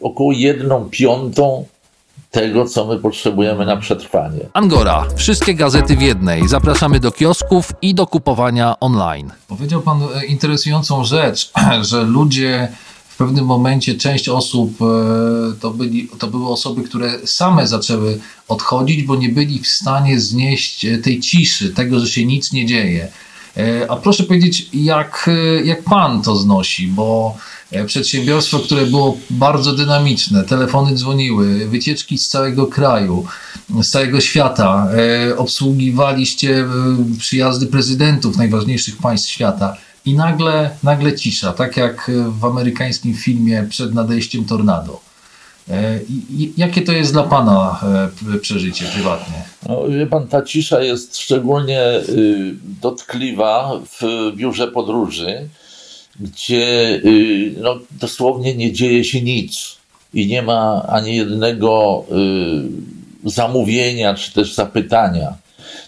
około 0.00 0.32
jedną 0.32 0.88
piątą 0.90 1.64
tego, 2.30 2.66
co 2.66 2.86
my 2.86 2.98
potrzebujemy 2.98 3.66
na 3.66 3.76
przetrwanie. 3.76 4.40
Angora. 4.52 5.06
Wszystkie 5.16 5.54
gazety 5.54 5.96
w 5.96 6.02
jednej. 6.02 6.48
Zapraszamy 6.48 7.00
do 7.00 7.12
kiosków 7.12 7.72
i 7.82 7.94
do 7.94 8.06
kupowania 8.06 8.80
online. 8.80 9.32
Powiedział 9.48 9.82
Pan 9.82 10.02
e, 10.02 10.26
interesującą 10.26 11.04
rzecz, 11.04 11.52
że 11.90 12.02
ludzie 12.04 12.68
w 13.16 13.18
pewnym 13.18 13.44
momencie, 13.44 13.94
część 13.94 14.28
osób 14.28 14.82
e, 14.82 14.84
to, 15.60 15.70
byli, 15.70 16.08
to 16.18 16.26
były 16.26 16.48
osoby, 16.48 16.82
które 16.82 17.18
same 17.24 17.66
zaczęły 17.66 18.20
odchodzić, 18.48 19.02
bo 19.02 19.16
nie 19.16 19.28
byli 19.28 19.58
w 19.58 19.66
stanie 19.66 20.20
znieść 20.20 20.84
e, 20.84 20.98
tej 20.98 21.20
ciszy, 21.20 21.70
tego, 21.70 22.00
że 22.00 22.08
się 22.08 22.26
nic 22.26 22.52
nie 22.52 22.66
dzieje. 22.66 23.08
A 23.88 23.96
proszę 23.96 24.24
powiedzieć, 24.24 24.68
jak, 24.72 25.30
jak 25.64 25.84
Pan 25.84 26.22
to 26.22 26.36
znosi, 26.36 26.86
bo 26.86 27.36
E, 27.72 27.84
przedsiębiorstwo, 27.84 28.58
które 28.58 28.86
było 28.86 29.18
bardzo 29.30 29.72
dynamiczne, 29.72 30.44
telefony 30.44 30.94
dzwoniły, 30.94 31.68
wycieczki 31.68 32.18
z 32.18 32.28
całego 32.28 32.66
kraju, 32.66 33.26
z 33.82 33.90
całego 33.90 34.20
świata, 34.20 34.88
e, 35.28 35.36
obsługiwaliście 35.36 36.60
e, 36.60 36.66
przyjazdy 37.18 37.66
prezydentów 37.66 38.36
najważniejszych 38.36 38.96
państw 38.96 39.30
świata 39.30 39.76
i 40.06 40.14
nagle, 40.14 40.70
nagle 40.82 41.14
cisza, 41.14 41.52
tak 41.52 41.76
jak 41.76 42.10
w 42.40 42.44
amerykańskim 42.44 43.14
filmie 43.14 43.66
przed 43.68 43.94
nadejściem 43.94 44.44
tornado. 44.44 45.00
Jakie 46.56 46.82
to 46.82 46.92
jest 46.92 47.12
dla 47.12 47.22
Pana 47.22 47.80
przeżycie 48.42 48.84
prywatnie? 48.84 49.42
No, 49.68 49.88
wie 49.88 50.06
Pan, 50.06 50.28
ta 50.28 50.42
cisza 50.42 50.80
jest 50.80 51.18
szczególnie 51.18 51.82
y, 52.08 52.54
dotkliwa 52.80 53.80
w 54.00 54.32
biurze 54.36 54.68
podróży 54.68 55.48
gdzie 56.20 57.00
y, 57.04 57.54
no, 57.60 57.78
dosłownie 57.90 58.54
nie 58.54 58.72
dzieje 58.72 59.04
się 59.04 59.22
nic 59.22 59.76
i 60.14 60.26
nie 60.26 60.42
ma 60.42 60.86
ani 60.88 61.16
jednego 61.16 62.04
y, 63.24 63.30
zamówienia 63.30 64.14
czy 64.14 64.32
też 64.32 64.54
zapytania. 64.54 65.34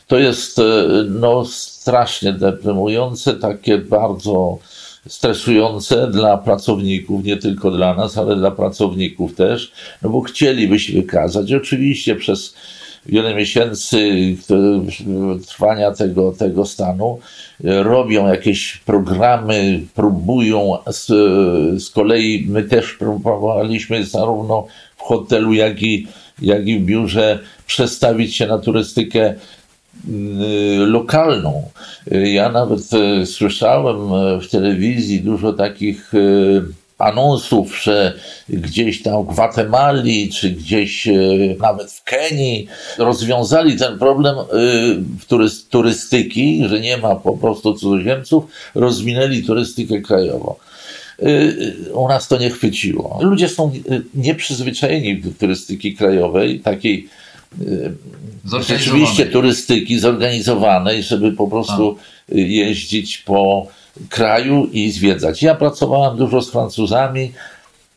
To 0.09 0.19
jest 0.19 0.59
y, 0.59 0.63
no, 1.09 1.45
strasznie 1.45 2.33
deprymujące, 2.33 3.35
takie 3.35 3.79
bardzo 3.79 4.59
stresujące 5.07 6.11
dla 6.11 6.39
pracowników, 6.39 7.25
nie 7.25 7.37
tylko 7.37 7.71
dla 7.71 7.95
nas, 7.95 8.19
ale 8.19 8.37
dla 8.37 8.51
pracowników 8.51 9.35
też, 9.35 9.73
no 10.03 10.11
bo 10.11 10.21
chcieliby 10.21 10.79
się 10.79 10.93
wykazać. 10.93 11.53
Oczywiście 11.53 12.17
przez 12.17 12.55
wiele 13.07 13.35
miesięcy 13.35 14.37
trwania 15.49 15.91
tego, 15.91 16.33
tego 16.33 16.65
stanu 16.65 17.19
robią 17.65 18.29
jakieś 18.29 18.77
programy, 18.77 19.81
próbują. 19.95 20.79
Z, 20.87 21.07
z 21.83 21.91
kolei 21.91 22.47
my 22.49 22.63
też 22.63 22.93
próbowaliśmy 22.93 24.05
zarówno 24.05 24.67
w 24.97 25.03
hotelu, 25.03 25.53
jak 25.53 25.83
i, 25.83 26.07
jak 26.43 26.67
i 26.67 26.79
w 26.79 26.85
biurze 26.85 27.39
przestawić 27.67 28.37
się 28.37 28.47
na 28.47 28.59
turystykę 28.59 29.35
lokalną. 30.87 31.63
Ja 32.11 32.49
nawet 32.49 32.81
e, 32.95 33.27
słyszałem 33.27 33.97
w 34.41 34.49
telewizji 34.51 35.21
dużo 35.21 35.53
takich 35.53 36.13
anonsów, 36.99 37.83
że 37.83 38.15
gdzieś 38.49 39.03
tam 39.03 39.25
w 39.25 39.27
Gwatemali, 39.27 40.31
czy 40.31 40.51
gdzieś 40.51 41.09
nawet 41.61 41.93
w 41.93 42.05
Kenii 42.05 42.69
rozwiązali 42.99 43.77
ten 43.77 43.99
problem 43.99 44.37
turystyki, 45.71 46.63
że 46.69 46.81
nie 46.81 46.97
ma 46.97 47.17
po 47.17 47.37
prostu 47.37 47.75
cudzoziemców, 47.75 48.45
rozwinęli 48.75 49.43
turystykę 49.43 50.01
krajową. 50.01 50.55
U 51.95 52.09
nas 52.09 52.29
to 52.29 52.39
nie 52.39 52.51
chwyciło. 52.51 53.19
Ludzie 53.23 53.49
są 53.49 53.73
nieprzyzwyczajeni 54.15 55.17
do 55.17 55.31
turystyki 55.41 55.97
krajowej, 55.97 56.61
takiej 56.61 57.09
rzeczywiście 58.69 59.27
turystyki 59.27 59.99
zorganizowanej, 59.99 61.03
żeby 61.03 61.33
po 61.33 61.49
prostu 61.49 61.97
jeździć 62.29 63.19
po 63.19 63.67
kraju 64.09 64.69
i 64.73 64.91
zwiedzać. 64.91 65.43
Ja 65.43 65.55
pracowałem 65.55 66.17
dużo 66.17 66.43
z 66.43 66.51
Francuzami 66.51 67.33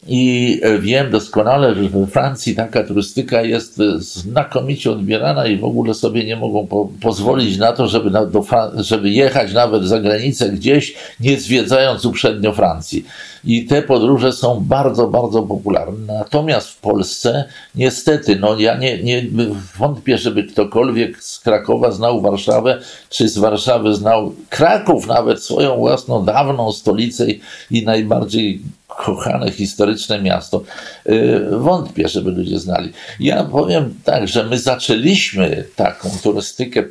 i 0.07 0.61
wiem 0.79 1.11
doskonale, 1.11 1.75
że 1.75 1.89
we 1.89 2.07
Francji 2.07 2.55
taka 2.55 2.83
turystyka 2.83 3.41
jest 3.41 3.77
znakomicie 3.97 4.91
odbierana 4.91 5.47
i 5.47 5.57
w 5.57 5.65
ogóle 5.65 5.93
sobie 5.93 6.25
nie 6.25 6.35
mogą 6.35 6.67
po, 6.67 6.89
pozwolić 7.01 7.57
na 7.57 7.71
to, 7.71 7.87
żeby, 7.87 8.09
na, 8.09 8.25
do, 8.25 8.45
żeby 8.75 9.09
jechać 9.09 9.53
nawet 9.53 9.83
za 9.83 9.99
granicę 9.99 10.49
gdzieś, 10.49 10.95
nie 11.19 11.39
zwiedzając 11.39 12.05
uprzednio 12.05 12.53
Francji. 12.53 13.05
I 13.43 13.65
te 13.65 13.81
podróże 13.81 14.33
są 14.33 14.59
bardzo, 14.59 15.07
bardzo 15.07 15.43
popularne. 15.43 16.13
Natomiast 16.13 16.69
w 16.69 16.79
Polsce, 16.79 17.45
niestety, 17.75 18.35
no 18.35 18.59
ja 18.59 18.77
nie, 18.77 19.03
nie 19.03 19.25
wątpię, 19.79 20.17
żeby 20.17 20.43
ktokolwiek 20.43 21.23
z 21.23 21.39
Krakowa 21.39 21.91
znał 21.91 22.21
Warszawę, 22.21 22.81
czy 23.09 23.29
z 23.29 23.37
Warszawy 23.37 23.95
znał 23.95 24.33
Kraków, 24.49 25.07
nawet 25.07 25.43
swoją 25.43 25.77
własną, 25.77 26.25
dawną 26.25 26.71
stolicę 26.71 27.25
i 27.71 27.85
najbardziej 27.85 28.61
kochane 28.97 29.51
historyczne 29.51 30.21
miasto. 30.21 30.63
Y, 31.09 31.41
wątpię, 31.51 32.07
żeby 32.07 32.31
ludzie 32.31 32.59
znali. 32.59 32.93
Ja 33.19 33.43
powiem 33.43 33.95
tak, 34.03 34.27
że 34.27 34.43
my 34.43 34.59
zaczęliśmy 34.59 35.63
taką 35.75 36.09
turystykę 36.23 36.83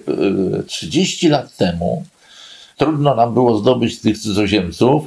30 0.66 1.26
y, 1.26 1.30
lat 1.30 1.56
temu. 1.56 2.04
Trudno 2.76 3.14
nam 3.14 3.34
było 3.34 3.58
zdobyć 3.58 4.00
tych 4.00 4.18
cudzoziemców. 4.18 5.06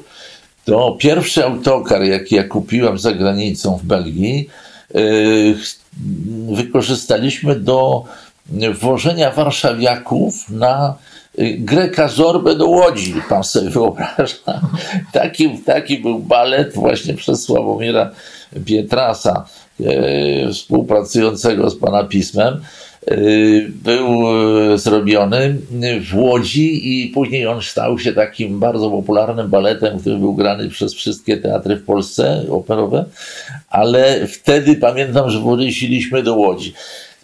To 0.65 0.95
pierwszy 0.99 1.45
autokar, 1.45 2.03
jaki 2.03 2.35
ja 2.35 2.43
kupiłem 2.43 2.97
za 2.99 3.11
granicą 3.11 3.77
w 3.77 3.83
Belgii, 3.83 4.49
y, 4.95 5.55
wykorzystaliśmy 6.55 7.55
do 7.55 8.03
włożenia 8.81 9.31
warszawiaków 9.31 10.49
na 10.49 10.95
Greka 11.37 12.07
Zorbę 12.07 12.55
do 12.55 12.65
Łodzi, 12.65 13.13
pan 13.29 13.43
sobie 13.43 13.69
wyobraża. 13.69 14.61
Taki, 15.13 15.49
taki 15.65 15.97
był 15.97 16.19
balet 16.19 16.73
właśnie 16.73 17.13
przez 17.13 17.43
Sławomira 17.43 18.11
Pietrasa, 18.65 19.45
e, 19.79 20.51
współpracującego 20.51 21.69
z 21.69 21.75
pana 21.75 22.03
pismem. 22.03 22.61
E, 23.07 23.15
był 23.67 24.21
zrobiony 24.77 25.57
w 26.11 26.17
Łodzi 26.17 27.01
i 27.03 27.07
później 27.07 27.47
on 27.47 27.61
stał 27.61 27.99
się 27.99 28.13
takim 28.13 28.59
bardzo 28.59 28.89
popularnym 28.89 29.49
baletem, 29.49 29.99
który 29.99 30.17
był 30.17 30.35
grany 30.35 30.69
przez 30.69 30.93
wszystkie 30.93 31.37
teatry 31.37 31.75
w 31.75 31.85
Polsce 31.85 32.45
operowe, 32.49 33.05
ale 33.69 34.27
wtedy 34.27 34.75
pamiętam, 34.75 35.29
że 35.29 35.39
wróciliśmy 35.39 36.23
do 36.23 36.35
Łodzi. 36.35 36.73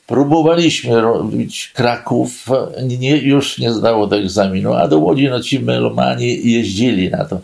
Próbowaliśmy 0.10 1.02
robić 1.02 1.72
Kraków, 1.76 2.46
nie, 2.84 3.18
już 3.18 3.58
nie 3.58 3.74
zdało 3.74 4.08
do 4.08 4.16
egzaminu, 4.16 4.74
a 4.74 4.88
do 4.88 5.00
Łodzi 5.00 5.30
no 5.30 5.42
ci 5.42 5.60
melomani 5.60 6.52
jeździli 6.52 7.10
na 7.10 7.26
to. 7.26 7.40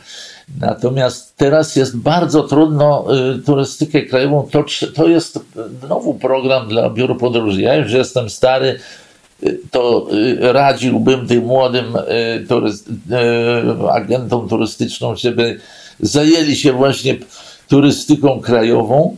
Natomiast 0.62 1.36
teraz 1.38 1.75
jest 1.75 1.97
bardzo 1.97 2.43
trudno 2.43 3.06
y, 3.36 3.39
turystykę 3.39 4.01
krajową. 4.01 4.47
To, 4.51 4.65
to 4.95 5.08
jest 5.08 5.39
znowu 5.86 6.13
program 6.13 6.67
dla 6.67 6.89
biur 6.89 7.17
podróży. 7.17 7.62
Ja 7.62 7.75
już 7.75 7.91
jestem 7.91 8.30
stary, 8.30 8.80
y, 9.43 9.60
to 9.71 10.08
y, 10.13 10.54
radziłbym 10.54 11.28
tym 11.28 11.45
młodym 11.45 11.95
y, 11.95 12.45
turyst, 12.47 12.89
agentom 13.91 14.49
turystycznym, 14.49 15.15
żeby 15.15 15.60
zajęli 15.99 16.56
się 16.56 16.73
właśnie 16.73 17.17
turystyką 17.67 18.39
krajową 18.39 19.17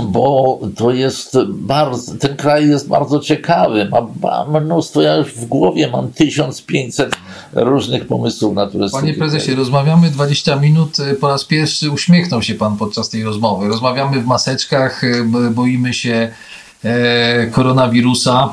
bo 0.00 0.58
to 0.76 0.90
jest 0.90 1.38
bardzo, 1.48 2.14
ten 2.14 2.36
kraj 2.36 2.68
jest 2.68 2.88
bardzo 2.88 3.20
ciekawy, 3.20 3.88
ma, 3.90 4.06
ma 4.48 4.60
mnóstwo, 4.60 5.02
ja 5.02 5.16
już 5.16 5.34
w 5.34 5.46
głowie 5.46 5.90
mam 5.90 6.12
1500 6.12 7.16
różnych 7.52 8.06
pomysłów 8.06 8.54
na 8.54 8.66
turystykę. 8.66 9.00
Panie 9.02 9.14
prezesie, 9.14 9.54
rozmawiamy 9.54 10.10
20 10.10 10.56
minut, 10.56 10.96
po 11.20 11.28
raz 11.28 11.44
pierwszy 11.44 11.90
uśmiechnął 11.90 12.42
się 12.42 12.54
pan 12.54 12.76
podczas 12.76 13.08
tej 13.08 13.24
rozmowy. 13.24 13.68
Rozmawiamy 13.68 14.20
w 14.20 14.26
maseczkach, 14.26 15.02
boimy 15.50 15.94
się 15.94 16.30
e, 16.84 17.46
koronawirusa. 17.46 18.48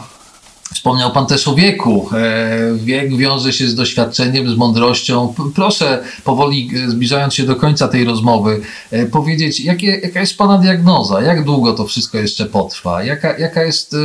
Wspomniał 0.74 1.12
Pan 1.12 1.26
też 1.26 1.48
o 1.48 1.56
wieku. 1.56 2.10
E, 2.14 2.74
wiek 2.76 3.18
wiąże 3.18 3.54
się 3.54 3.68
z 3.68 3.76
doświadczeniem, 3.76 4.50
z 4.50 4.56
mądrością. 4.56 5.34
Proszę, 5.56 6.04
powoli 6.24 6.72
e, 6.86 6.90
zbliżając 6.90 7.34
się 7.34 7.44
do 7.44 7.56
końca 7.56 7.88
tej 7.88 8.06
rozmowy, 8.06 8.62
e, 8.92 9.06
powiedzieć, 9.06 9.60
jakie, 9.60 9.88
jaka 9.88 10.20
jest 10.20 10.38
Pana 10.38 10.58
diagnoza? 10.58 11.22
Jak 11.22 11.44
długo 11.44 11.74
to 11.74 11.86
wszystko 11.86 12.18
jeszcze 12.18 12.46
potrwa? 12.46 13.04
Jaka, 13.04 13.38
jaka 13.38 13.64
jest 13.64 13.96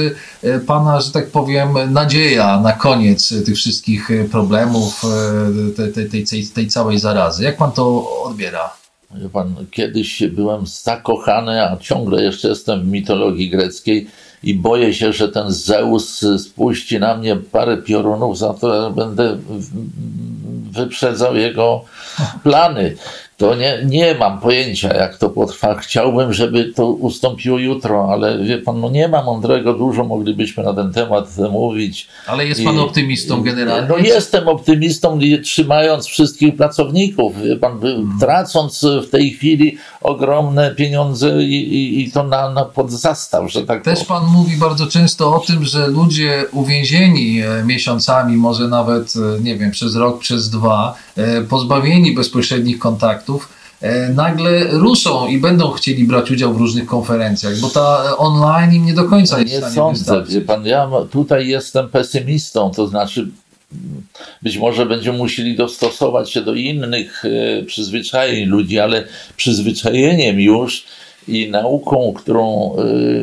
Pana, 0.67 1.01
że 1.01 1.13
tak 1.13 1.31
powiem, 1.31 1.69
nadzieja 1.93 2.61
na 2.61 2.73
koniec 2.73 3.35
tych 3.47 3.57
wszystkich 3.57 4.09
problemów, 4.31 5.03
tej, 5.95 6.09
tej, 6.09 6.25
tej, 6.25 6.47
tej 6.47 6.69
całej 6.69 6.99
zarazy? 6.99 7.45
Jak 7.45 7.57
Pan 7.57 7.73
to 7.73 8.07
odbiera? 8.23 8.71
Pan, 9.33 9.55
kiedyś 9.71 10.23
byłem 10.23 10.67
zakochany, 10.67 11.63
a 11.63 11.77
ciągle 11.77 12.23
jeszcze 12.23 12.49
jestem 12.49 12.83
w 12.83 12.87
mitologii 12.87 13.51
greckiej 13.51 14.07
i 14.43 14.55
boję 14.55 14.95
się, 14.95 15.13
że 15.13 15.29
ten 15.29 15.53
Zeus 15.53 16.25
spuści 16.39 16.99
na 16.99 17.17
mnie 17.17 17.37
parę 17.37 17.77
piorunów 17.77 18.39
za 18.39 18.55
to, 18.55 18.83
że 18.83 18.95
będę 18.95 19.39
wyprzedzał 20.71 21.37
jego 21.37 21.85
plany 22.43 22.97
to 23.43 23.55
nie, 23.55 23.79
nie 23.85 24.15
mam 24.15 24.41
pojęcia, 24.41 24.95
jak 24.95 25.19
to 25.19 25.31
potrwa. 25.31 25.75
Chciałbym, 25.75 26.33
żeby 26.33 26.65
to 26.65 26.87
ustąpiło 26.87 27.59
jutro, 27.59 28.09
ale 28.13 28.39
wie 28.39 28.59
pan, 28.59 28.81
no 28.81 28.91
nie 28.91 29.09
ma 29.09 29.23
mądrego, 29.23 29.75
dużo 29.75 30.05
moglibyśmy 30.05 30.65
na 30.65 30.75
ten 30.75 30.93
temat 30.93 31.37
mówić. 31.51 32.09
Ale 32.27 32.47
jest 32.47 32.65
pan 32.65 32.77
I, 32.77 32.79
optymistą 32.79 33.43
generalnie? 33.43 33.89
No 33.89 33.97
jestem 33.97 34.49
optymistą, 34.49 35.19
trzymając 35.45 36.07
wszystkich 36.07 36.57
pracowników, 36.57 37.43
wie 37.43 37.57
pan, 37.57 37.81
hmm. 37.81 38.19
tracąc 38.21 38.87
w 39.07 39.11
tej 39.11 39.31
chwili 39.31 39.77
ogromne 40.01 40.75
pieniądze 40.75 41.43
i, 41.43 41.75
i, 41.75 42.03
i 42.03 42.13
to 42.13 42.23
na, 42.23 42.51
na 42.51 42.65
podzastaw, 42.65 43.53
że 43.53 43.63
tak 43.63 43.85
Też 43.85 44.05
pan 44.05 44.27
mówi 44.27 44.57
bardzo 44.57 44.87
często 44.87 45.35
o 45.35 45.39
tym, 45.39 45.65
że 45.65 45.87
ludzie 45.87 46.45
uwięzieni 46.53 47.41
e, 47.41 47.65
miesiącami, 47.65 48.37
może 48.37 48.69
nawet, 48.69 49.15
e, 49.17 49.41
nie 49.41 49.57
wiem, 49.57 49.71
przez 49.71 49.97
rok, 49.97 50.19
przez 50.19 50.51
dwa, 50.51 50.95
pozbawieni 51.49 52.15
bezpośrednich 52.15 52.79
kontaktów, 52.79 53.49
E, 53.83 54.09
nagle 54.09 54.65
ruszą 54.71 55.27
i 55.27 55.39
będą 55.39 55.71
chcieli 55.71 56.05
brać 56.05 56.31
udział 56.31 56.55
w 56.55 56.57
różnych 56.57 56.87
konferencjach, 56.87 57.57
bo 57.57 57.69
ta 57.69 58.17
online 58.17 58.75
im 58.75 58.87
nie 58.87 58.95
do 58.95 59.05
końca 59.05 59.41
jest 59.41 59.63
Nie 59.63 59.71
sądzę, 59.71 60.25
wie 60.29 60.41
pan, 60.41 60.67
ja 60.67 60.91
tutaj 61.11 61.49
jestem 61.49 61.89
pesymistą, 61.89 62.71
to 62.71 62.87
znaczy 62.87 63.29
być 64.43 64.59
może 64.59 64.87
będziemy 64.87 65.19
musieli 65.19 65.57
dostosować 65.57 66.31
się 66.31 66.41
do 66.41 66.55
innych 66.55 67.23
e, 67.25 67.63
przyzwyczajeń 67.63 68.49
ludzi, 68.49 68.79
ale 68.79 69.05
przyzwyczajeniem 69.37 70.41
już 70.41 70.85
i 71.29 71.51
nauką, 71.51 72.13
którą 72.17 72.77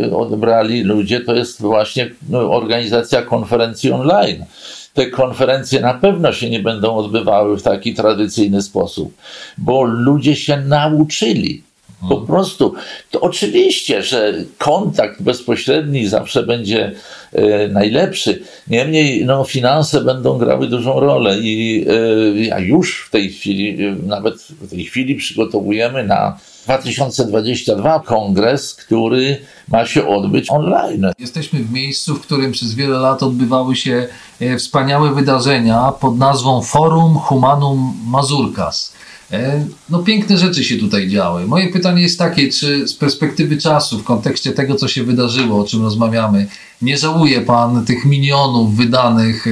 e, 0.03 0.15
odebrali 0.15 0.83
ludzie, 0.83 1.21
to 1.21 1.35
jest 1.35 1.61
właśnie 1.61 2.11
no, 2.29 2.51
organizacja 2.51 3.21
konferencji 3.21 3.91
online 3.91 4.45
te 4.93 5.05
konferencje 5.05 5.81
na 5.81 5.93
pewno 5.93 6.33
się 6.33 6.49
nie 6.49 6.59
będą 6.59 6.95
odbywały 6.95 7.57
w 7.57 7.63
taki 7.63 7.93
tradycyjny 7.93 8.61
sposób, 8.61 9.13
bo 9.57 9.83
ludzie 9.83 10.35
się 10.35 10.57
nauczyli. 10.57 11.68
Po 12.01 12.07
hmm. 12.07 12.27
prostu, 12.27 12.73
to 13.11 13.21
oczywiście, 13.21 14.03
że 14.03 14.33
kontakt 14.57 15.21
bezpośredni 15.21 16.07
zawsze 16.07 16.43
będzie 16.43 16.91
e, 17.33 17.67
najlepszy. 17.67 18.43
Niemniej, 18.67 19.25
no, 19.25 19.43
finanse 19.43 20.01
będą 20.01 20.37
grały 20.37 20.67
dużą 20.67 20.99
rolę 20.99 21.37
i 21.39 21.85
e, 21.89 22.39
ja 22.39 22.59
już 22.59 23.05
w 23.07 23.11
tej 23.11 23.29
chwili, 23.29 23.85
e, 23.85 23.95
nawet 24.07 24.35
w 24.41 24.69
tej 24.69 24.83
chwili 24.83 25.15
przygotowujemy 25.15 26.03
na 26.03 26.37
2022 26.63 27.99
kongres, 27.99 28.75
który 28.75 29.37
ma 29.67 29.85
się 29.85 30.07
odbyć 30.07 30.51
online. 30.51 31.11
Jesteśmy 31.19 31.59
w 31.59 31.71
miejscu, 31.71 32.15
w 32.15 32.21
którym 32.21 32.51
przez 32.51 32.73
wiele 32.73 32.97
lat 32.97 33.23
odbywały 33.23 33.75
się 33.75 34.07
e, 34.39 34.57
wspaniałe 34.57 35.13
wydarzenia 35.13 35.91
pod 35.91 36.17
nazwą 36.17 36.61
Forum 36.61 37.13
Humanum 37.15 37.93
Mazurkas. 38.07 38.93
E, 39.31 39.65
no 39.89 39.99
piękne 39.99 40.37
rzeczy 40.37 40.63
się 40.63 40.77
tutaj 40.77 41.07
działy. 41.07 41.47
Moje 41.47 41.67
pytanie 41.67 42.01
jest 42.01 42.19
takie, 42.19 42.49
czy 42.49 42.87
z 42.87 42.93
perspektywy 42.93 43.57
czasu, 43.57 43.99
w 43.99 44.03
kontekście 44.03 44.51
tego, 44.51 44.75
co 44.75 44.87
się 44.87 45.03
wydarzyło, 45.03 45.61
o 45.61 45.65
czym 45.65 45.83
rozmawiamy, 45.83 46.47
nie 46.81 46.97
żałuje 46.97 47.41
Pan 47.41 47.85
tych 47.85 48.05
milionów 48.05 48.75
wydanych 48.75 49.47
e, 49.47 49.51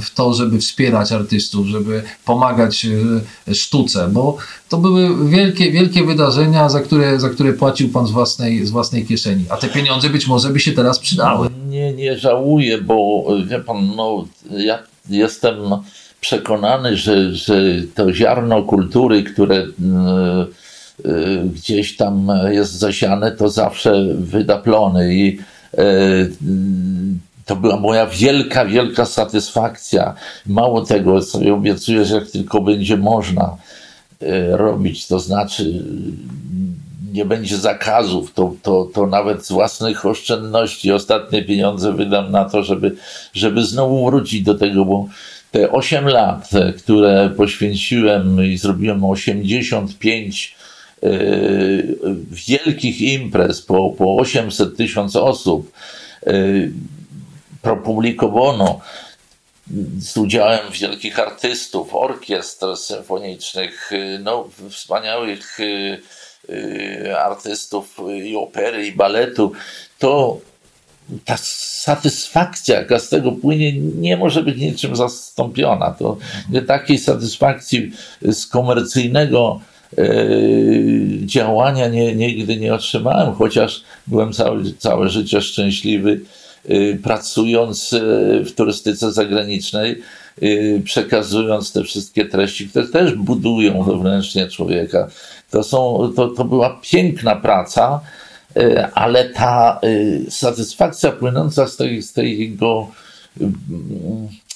w, 0.00 0.14
to, 0.14 0.34
żeby 0.34 0.58
wspierać 0.58 1.12
artystów, 1.12 1.66
żeby 1.66 2.02
pomagać 2.24 2.86
e, 3.48 3.54
sztuce, 3.54 4.08
bo 4.08 4.36
to 4.68 4.78
były 4.78 5.28
wielkie, 5.30 5.72
wielkie 5.72 6.04
wydarzenia, 6.04 6.68
za 6.68 6.80
które, 6.80 7.20
za 7.20 7.30
które 7.30 7.52
płacił 7.52 7.88
Pan 7.88 8.06
z 8.06 8.10
własnej, 8.10 8.66
z 8.66 8.70
własnej 8.70 9.06
kieszeni, 9.06 9.44
a 9.48 9.56
te 9.56 9.68
pieniądze 9.68 10.10
być 10.10 10.26
może 10.26 10.50
by 10.50 10.60
się 10.60 10.72
teraz 10.72 10.98
przydały. 10.98 11.48
Nie, 11.68 11.92
nie 11.92 12.18
żałuję, 12.18 12.80
bo 12.80 13.26
wie 13.46 13.60
Pan, 13.60 13.96
no, 13.96 14.24
ja 14.50 14.78
jestem 15.08 15.56
przekonany, 16.24 16.96
że, 16.96 17.34
że 17.34 17.54
to 17.94 18.12
ziarno 18.12 18.62
kultury, 18.62 19.22
które 19.22 19.56
e, 19.56 19.66
e, 21.04 21.44
gdzieś 21.54 21.96
tam 21.96 22.28
jest 22.50 22.72
zasiane, 22.72 23.32
to 23.32 23.48
zawsze 23.48 24.04
wyda 24.14 24.58
plony 24.58 25.14
i 25.14 25.38
e, 25.78 25.84
to 27.44 27.56
była 27.56 27.76
moja 27.76 28.06
wielka, 28.06 28.66
wielka 28.66 29.04
satysfakcja. 29.04 30.14
Mało 30.46 30.84
tego, 30.84 31.22
sobie 31.22 31.54
obiecuję, 31.54 32.04
że 32.04 32.14
jak 32.14 32.30
tylko 32.30 32.60
będzie 32.60 32.96
można 32.96 33.56
robić, 34.56 35.06
to 35.06 35.20
znaczy 35.20 35.84
nie 37.12 37.24
będzie 37.24 37.56
zakazów, 37.56 38.32
to, 38.34 38.54
to, 38.62 38.88
to 38.94 39.06
nawet 39.06 39.46
z 39.46 39.52
własnych 39.52 40.06
oszczędności 40.06 40.92
ostatnie 40.92 41.42
pieniądze 41.42 41.92
wydam 41.92 42.30
na 42.30 42.44
to, 42.44 42.62
żeby, 42.62 42.96
żeby 43.34 43.64
znowu 43.64 44.06
wrócić 44.06 44.42
do 44.42 44.54
tego, 44.54 44.84
bo 44.84 45.08
te 45.54 45.72
8 45.72 46.08
lat, 46.08 46.50
które 46.78 47.30
poświęciłem 47.36 48.44
i 48.44 48.58
zrobiłem 48.58 49.04
85 49.04 50.56
e, 51.02 51.08
wielkich 52.30 53.00
imprez 53.00 53.62
po, 53.62 53.90
po 53.90 54.16
800 54.16 54.76
tysiąc 54.76 55.16
osób, 55.16 55.72
e, 56.26 56.32
propublikowano 57.62 58.80
z 59.98 60.16
udziałem 60.16 60.72
wielkich 60.72 61.18
artystów, 61.18 61.94
orkiestr 61.94 62.76
symfonicznych, 62.76 63.90
no, 64.20 64.48
wspaniałych 64.70 65.58
e, 66.48 67.20
artystów 67.20 67.96
i 68.24 68.36
opery, 68.36 68.86
i 68.86 68.92
baletu, 68.92 69.52
to 69.98 70.40
ta 71.24 71.36
satysfakcja, 71.36 72.78
jaka 72.78 72.98
z 72.98 73.08
tego 73.08 73.32
płynie, 73.32 73.72
nie 73.72 74.16
może 74.16 74.42
być 74.42 74.58
niczym 74.58 74.96
zastąpiona. 74.96 75.90
To 75.90 76.16
takiej 76.66 76.98
satysfakcji 76.98 77.92
z 78.22 78.46
komercyjnego 78.46 79.60
e, 79.98 80.04
działania 81.26 81.88
nie, 81.88 82.14
nigdy 82.14 82.56
nie 82.56 82.74
otrzymałem, 82.74 83.34
chociaż 83.34 83.82
byłem 84.06 84.32
całe, 84.32 84.62
całe 84.78 85.08
życie 85.08 85.42
szczęśliwy, 85.42 86.20
e, 86.68 86.94
pracując 86.94 87.92
e, 87.92 88.00
w 88.44 88.52
turystyce 88.54 89.12
zagranicznej, 89.12 90.02
przekazując 90.84 91.72
te 91.72 91.84
wszystkie 91.84 92.24
treści, 92.24 92.68
które 92.68 92.88
też 92.88 93.14
budują 93.14 93.82
wewnętrznie 93.82 94.48
człowieka. 94.48 95.08
To, 95.50 95.62
są, 95.62 96.12
to, 96.16 96.28
to 96.28 96.44
była 96.44 96.80
piękna 96.82 97.36
praca, 97.36 98.00
ale 98.94 99.28
ta 99.28 99.80
e, 99.82 100.30
satysfakcja 100.30 101.12
płynąca 101.12 101.66
z 101.66 101.76
tej, 101.76 102.02
z 102.02 102.12
tego 102.12 102.88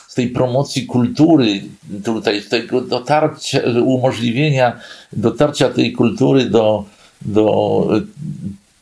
z 0.08 0.14
tej 0.14 0.28
promocji 0.28 0.86
kultury, 0.86 1.62
tutaj, 2.04 2.42
z 2.42 2.48
tego 2.48 2.80
dotarcia, 2.80 3.60
umożliwienia 3.84 4.80
dotarcia 5.12 5.68
tej 5.68 5.92
kultury 5.92 6.44
do, 6.44 6.84
do 7.22 7.88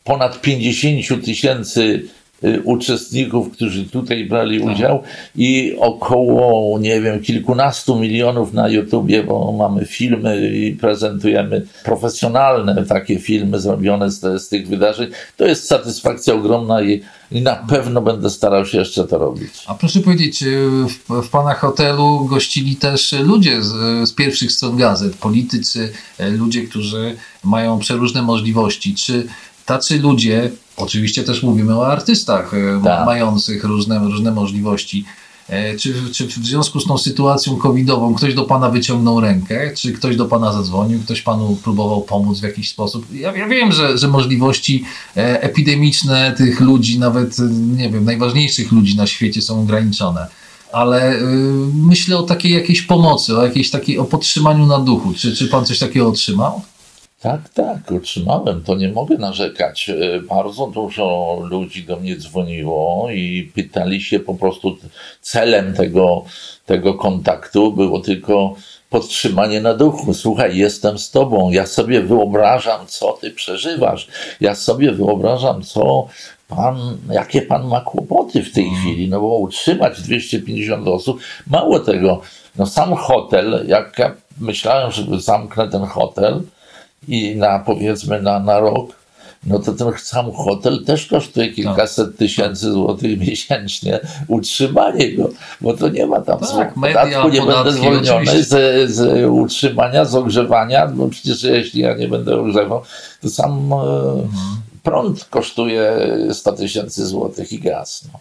ponad 0.04 0.40
50 0.40 1.24
tysięcy 1.24 2.02
uczestników, 2.64 3.50
którzy 3.50 3.84
tutaj 3.84 4.24
brali 4.24 4.60
tak. 4.60 4.68
udział 4.68 5.02
i 5.36 5.76
około, 5.78 6.78
nie 6.78 7.00
wiem, 7.00 7.22
kilkunastu 7.22 7.96
milionów 8.00 8.52
na 8.52 8.68
YouTubie, 8.68 9.24
bo 9.24 9.52
mamy 9.52 9.84
filmy 9.84 10.50
i 10.50 10.72
prezentujemy 10.72 11.66
profesjonalne 11.84 12.84
takie 12.84 13.18
filmy 13.18 13.60
zrobione 13.60 14.10
z, 14.10 14.42
z 14.42 14.48
tych 14.48 14.68
wydarzeń. 14.68 15.10
To 15.36 15.46
jest 15.46 15.66
satysfakcja 15.66 16.34
ogromna 16.34 16.82
i, 16.82 17.02
i, 17.32 17.42
na 17.42 17.56
pewno 17.56 18.00
będę 18.00 18.30
starał 18.30 18.66
się 18.66 18.78
jeszcze 18.78 19.04
to 19.04 19.18
robić. 19.18 19.52
A 19.66 19.74
proszę 19.74 20.00
powiedzieć, 20.00 20.42
y, 20.42 20.68
w, 20.88 21.22
w 21.22 21.28
Pana 21.28 21.54
hotelu 21.54 22.24
gościli 22.24 22.76
też 22.76 23.12
ludzie 23.12 23.62
z, 23.62 24.08
z 24.08 24.12
pierwszych 24.12 24.52
stron 24.52 24.76
gazet, 24.76 25.16
politycy, 25.16 25.92
y, 26.20 26.30
ludzie, 26.30 26.62
którzy 26.62 27.16
mają 27.44 27.78
przeróżne 27.78 28.22
możliwości. 28.22 28.94
Czy 28.94 29.26
tacy 29.66 29.98
ludzie, 29.98 30.50
oczywiście 30.76 31.24
też 31.24 31.42
mówimy 31.42 31.78
o 31.78 31.86
artystach 31.86 32.54
e, 32.54 32.80
tak. 32.84 33.06
mających 33.06 33.64
różne, 33.64 33.98
różne 33.98 34.30
możliwości, 34.32 35.04
E, 35.48 35.76
czy, 35.76 35.94
czy 36.12 36.26
w 36.26 36.32
związku 36.32 36.80
z 36.80 36.86
tą 36.86 36.98
sytuacją 36.98 37.56
covidową 37.56 38.14
ktoś 38.14 38.34
do 38.34 38.44
Pana 38.44 38.70
wyciągnął 38.70 39.20
rękę, 39.20 39.70
czy 39.76 39.92
ktoś 39.92 40.16
do 40.16 40.24
Pana 40.24 40.52
zadzwonił, 40.52 41.00
ktoś 41.00 41.22
Panu 41.22 41.56
próbował 41.62 42.02
pomóc 42.02 42.40
w 42.40 42.42
jakiś 42.42 42.68
sposób? 42.68 43.06
Ja, 43.12 43.36
ja 43.36 43.48
wiem, 43.48 43.72
że, 43.72 43.98
że 43.98 44.08
możliwości 44.08 44.84
e, 45.16 45.42
epidemiczne 45.42 46.34
tych 46.36 46.60
ludzi, 46.60 46.98
nawet 46.98 47.36
nie 47.76 47.90
wiem, 47.90 48.04
najważniejszych 48.04 48.72
ludzi 48.72 48.96
na 48.96 49.06
świecie 49.06 49.42
są 49.42 49.60
ograniczone 49.60 50.26
ale 50.72 51.14
y, 51.14 51.22
myślę 51.74 52.18
o 52.18 52.22
takiej 52.22 52.52
jakiejś 52.52 52.82
pomocy, 52.82 53.38
o 53.38 53.44
jakiejś 53.44 53.70
takiej, 53.70 53.98
o 53.98 54.04
podtrzymaniu 54.04 54.66
na 54.66 54.78
duchu. 54.78 55.14
Czy, 55.14 55.36
czy 55.36 55.48
pan 55.48 55.64
coś 55.64 55.78
takiego 55.78 56.08
otrzymał? 56.08 56.62
Tak, 57.20 57.48
tak, 57.48 57.92
otrzymałem, 57.92 58.62
to 58.62 58.74
nie 58.74 58.88
mogę 58.88 59.18
narzekać. 59.18 59.90
E, 59.90 60.20
bardzo 60.20 60.66
dużo 60.66 61.38
ludzi 61.50 61.84
do 61.84 61.96
mnie 61.96 62.16
dzwoniło 62.16 63.08
i 63.10 63.50
pytali 63.54 64.00
się 64.00 64.20
po 64.20 64.34
prostu, 64.34 64.76
celem 65.20 65.74
tego, 65.74 66.24
tego 66.66 66.94
kontaktu 66.94 67.72
było 67.72 68.00
tylko 68.00 68.54
podtrzymanie 68.90 69.60
na 69.60 69.74
duchu. 69.74 70.14
Słuchaj, 70.14 70.56
jestem 70.56 70.98
z 70.98 71.10
tobą, 71.10 71.50
ja 71.50 71.66
sobie 71.66 72.00
wyobrażam, 72.00 72.86
co 72.86 73.12
ty 73.12 73.30
przeżywasz, 73.30 74.08
ja 74.40 74.54
sobie 74.54 74.92
wyobrażam, 74.92 75.62
co 75.62 76.08
pan, 76.48 76.98
jakie 77.10 77.42
pan 77.42 77.68
ma 77.68 77.80
kłopoty 77.80 78.42
w 78.42 78.52
tej 78.52 78.64
mhm. 78.64 78.82
chwili, 78.82 79.08
no 79.08 79.20
bo 79.20 79.36
utrzymać 79.36 80.02
250 80.02 80.88
osób, 80.88 81.20
mało 81.46 81.80
tego, 81.80 82.20
no 82.56 82.66
sam 82.66 82.94
hotel, 82.94 83.64
jak 83.68 83.98
ja 83.98 84.14
myślałem, 84.40 84.92
że 84.92 85.20
zamknę 85.20 85.68
ten 85.68 85.84
hotel, 85.84 86.42
i 87.08 87.36
na 87.36 87.58
powiedzmy 87.58 88.22
na, 88.22 88.40
na 88.40 88.60
rok, 88.60 88.96
no 89.46 89.58
to 89.58 89.72
ten 89.72 89.92
sam 89.98 90.32
hotel 90.32 90.84
też 90.84 91.06
kosztuje 91.06 91.52
kilkaset 91.52 92.06
tak. 92.06 92.16
tysięcy 92.16 92.72
złotych 92.72 93.20
miesięcznie 93.20 94.00
utrzymanie 94.28 95.12
go, 95.12 95.28
bo 95.60 95.74
to 95.74 95.88
nie 95.88 96.06
ma 96.06 96.20
tam 96.20 96.38
tak, 96.38 96.74
podatku, 96.74 97.28
nie 97.28 97.42
będę 97.42 97.72
zwolniony 97.72 98.42
z, 98.42 98.90
z, 98.90 99.30
utrzymania, 99.30 100.04
z 100.04 100.14
ogrzewania, 100.14 100.86
bo 100.86 101.08
przecież 101.08 101.42
jeśli 101.42 101.80
ja 101.80 101.94
nie 101.94 102.08
będę 102.08 102.40
ogrzewał, 102.40 102.82
to 103.22 103.30
sam 103.30 103.72
e, 103.72 103.76
mhm. 103.76 104.56
prąd 104.82 105.24
kosztuje 105.24 105.92
100 106.32 106.52
tysięcy 106.52 107.06
złotych 107.06 107.52
i 107.52 107.58
gaz. 107.58 108.04
No. 108.12 108.20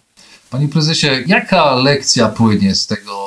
Panie 0.49 0.67
prezesie, 0.67 1.07
jaka 1.27 1.75
lekcja 1.75 2.29
płynie 2.29 2.75
z 2.75 2.88
tego 2.88 3.24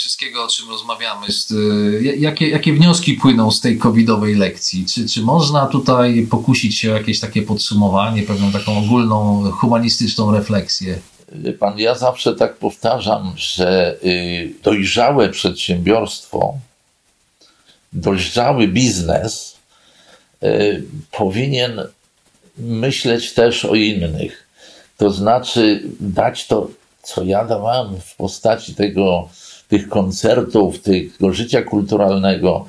wszystkiego, 0.00 0.44
o 0.44 0.48
czym 0.48 0.68
rozmawiamy, 0.68 1.26
y, 1.50 2.16
jakie, 2.18 2.48
jakie 2.48 2.72
wnioski 2.72 3.14
płyną 3.14 3.50
z 3.50 3.60
tej 3.60 3.78
covidowej 3.78 4.34
lekcji? 4.34 4.86
Czy, 4.86 5.08
czy 5.08 5.22
można 5.22 5.66
tutaj 5.66 6.26
pokusić 6.30 6.78
się 6.78 6.92
o 6.92 6.96
jakieś 6.96 7.20
takie 7.20 7.42
podsumowanie, 7.42 8.22
pewną 8.22 8.52
taką 8.52 8.78
ogólną, 8.78 9.50
humanistyczną 9.50 10.32
refleksję? 10.32 10.98
Pan, 11.58 11.78
ja 11.78 11.94
zawsze 11.94 12.34
tak 12.34 12.56
powtarzam, 12.56 13.32
że 13.36 13.96
y, 14.04 14.54
dojrzałe 14.62 15.28
przedsiębiorstwo, 15.28 16.54
dojrzały 17.92 18.68
biznes 18.68 19.56
y, 20.42 20.84
powinien 21.10 21.80
myśleć 22.58 23.32
też 23.32 23.64
o 23.64 23.74
innych. 23.74 24.46
To 24.96 25.10
znaczy 25.10 25.82
dać 26.00 26.46
to, 26.46 26.70
co 27.02 27.24
ja 27.24 27.44
dawałem 27.44 28.00
w 28.00 28.16
postaci 28.16 28.74
tego 28.74 29.28
tych 29.70 29.88
koncertów, 29.88 30.78
tego 30.82 31.32
życia 31.32 31.62
kulturalnego, 31.62 32.66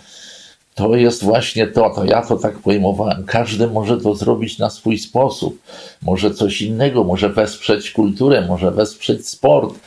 to 0.76 0.96
jest 0.96 1.24
właśnie 1.24 1.68
to, 1.68 1.90
to 1.90 2.06
ja 2.06 2.22
to 2.22 2.38
tak 2.38 2.60
pojmowałem. 2.60 3.24
Każdy 3.26 3.68
może 3.68 3.98
to 3.98 4.16
zrobić 4.16 4.58
na 4.58 4.70
swój 4.70 4.98
sposób. 4.98 5.62
Może 6.02 6.32
coś 6.32 6.62
innego, 6.62 7.04
może 7.04 7.30
wesprzeć 7.30 7.92
kulturę, 7.92 8.46
może 8.48 8.72
wesprzeć 8.72 9.30
sport, 9.30 9.80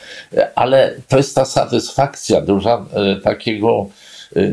ale 0.55 0.93
to 1.07 1.17
jest 1.17 1.35
ta 1.35 1.45
satysfakcja 1.45 2.41
duża 2.41 2.85
e, 2.93 3.15
takiego 3.15 3.87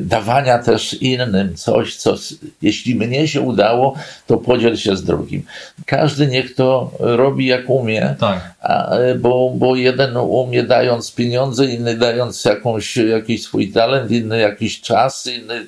dawania 0.00 0.58
też 0.58 0.94
innym 0.94 1.56
coś, 1.56 1.96
co 1.96 2.14
jeśli 2.62 2.94
mnie 2.94 3.28
się 3.28 3.40
udało, 3.40 3.94
to 4.26 4.36
podziel 4.36 4.76
się 4.76 4.96
z 4.96 5.04
drugim. 5.04 5.42
Każdy 5.86 6.26
niech 6.26 6.54
to 6.54 6.90
robi 6.98 7.46
jak 7.46 7.70
umie, 7.70 8.16
tak. 8.20 8.54
a, 8.60 8.90
bo, 9.18 9.52
bo 9.56 9.76
jeden 9.76 10.16
umie 10.16 10.62
dając 10.62 11.14
pieniądze, 11.14 11.66
inny 11.66 11.96
dając 11.96 12.44
jakąś, 12.44 12.96
jakiś 12.96 13.42
swój 13.42 13.72
talent, 13.72 14.10
inny 14.10 14.40
jakiś 14.40 14.80
czas, 14.80 15.26
inny 15.26 15.66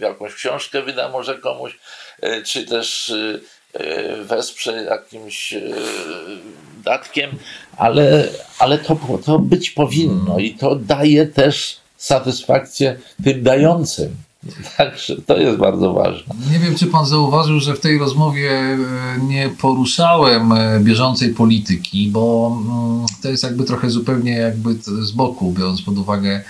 jakąś 0.00 0.34
książkę 0.34 0.82
wyda 0.82 1.08
może 1.08 1.38
komuś, 1.38 1.78
y, 2.24 2.42
czy 2.42 2.64
też 2.64 3.08
y, 3.08 3.40
wesprze 4.24 4.82
jakimś 4.82 5.54
datkiem, 6.84 7.30
ale, 7.76 8.28
ale 8.58 8.78
to, 8.78 8.98
to 9.24 9.38
być 9.38 9.70
powinno 9.70 10.38
i 10.38 10.54
to 10.54 10.74
daje 10.76 11.26
też 11.26 11.81
satysfakcję 12.02 12.96
tym 13.24 13.42
dającym. 13.42 14.16
Także 14.78 15.16
to 15.26 15.36
jest 15.36 15.58
bardzo 15.58 15.92
ważne. 15.92 16.34
Nie 16.52 16.58
wiem, 16.58 16.74
czy 16.74 16.86
pan 16.86 17.06
zauważył, 17.06 17.60
że 17.60 17.74
w 17.74 17.80
tej 17.80 17.98
rozmowie 17.98 18.50
e, 18.50 18.78
nie 19.28 19.50
poruszałem 19.60 20.52
e, 20.52 20.80
bieżącej 20.80 21.34
polityki, 21.34 22.08
bo 22.08 22.56
mm, 22.64 23.06
to 23.22 23.28
jest 23.28 23.42
jakby 23.42 23.64
trochę 23.64 23.90
zupełnie 23.90 24.32
jakby 24.32 24.74
z 25.04 25.10
boku, 25.10 25.52
biorąc 25.52 25.82
pod 25.82 25.98
uwagę 25.98 26.42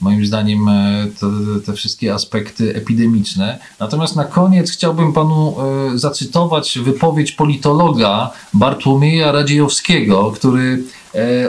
moim 0.00 0.26
zdaniem 0.26 0.68
e, 0.68 1.06
te, 1.20 1.26
te, 1.66 1.72
wszystkie 1.72 2.14
aspekty 2.14 2.74
epidemiczne. 2.74 3.58
Natomiast 3.80 4.16
na 4.16 4.24
koniec 4.24 4.70
chciałbym 4.70 5.12
panu 5.12 5.56
zacytować 5.94 6.78
wypowiedź 6.78 7.32
politologa 7.32 8.30
Bartłomieja 8.54 9.32
Radziejowskiego, 9.32 10.32
który 10.34 10.82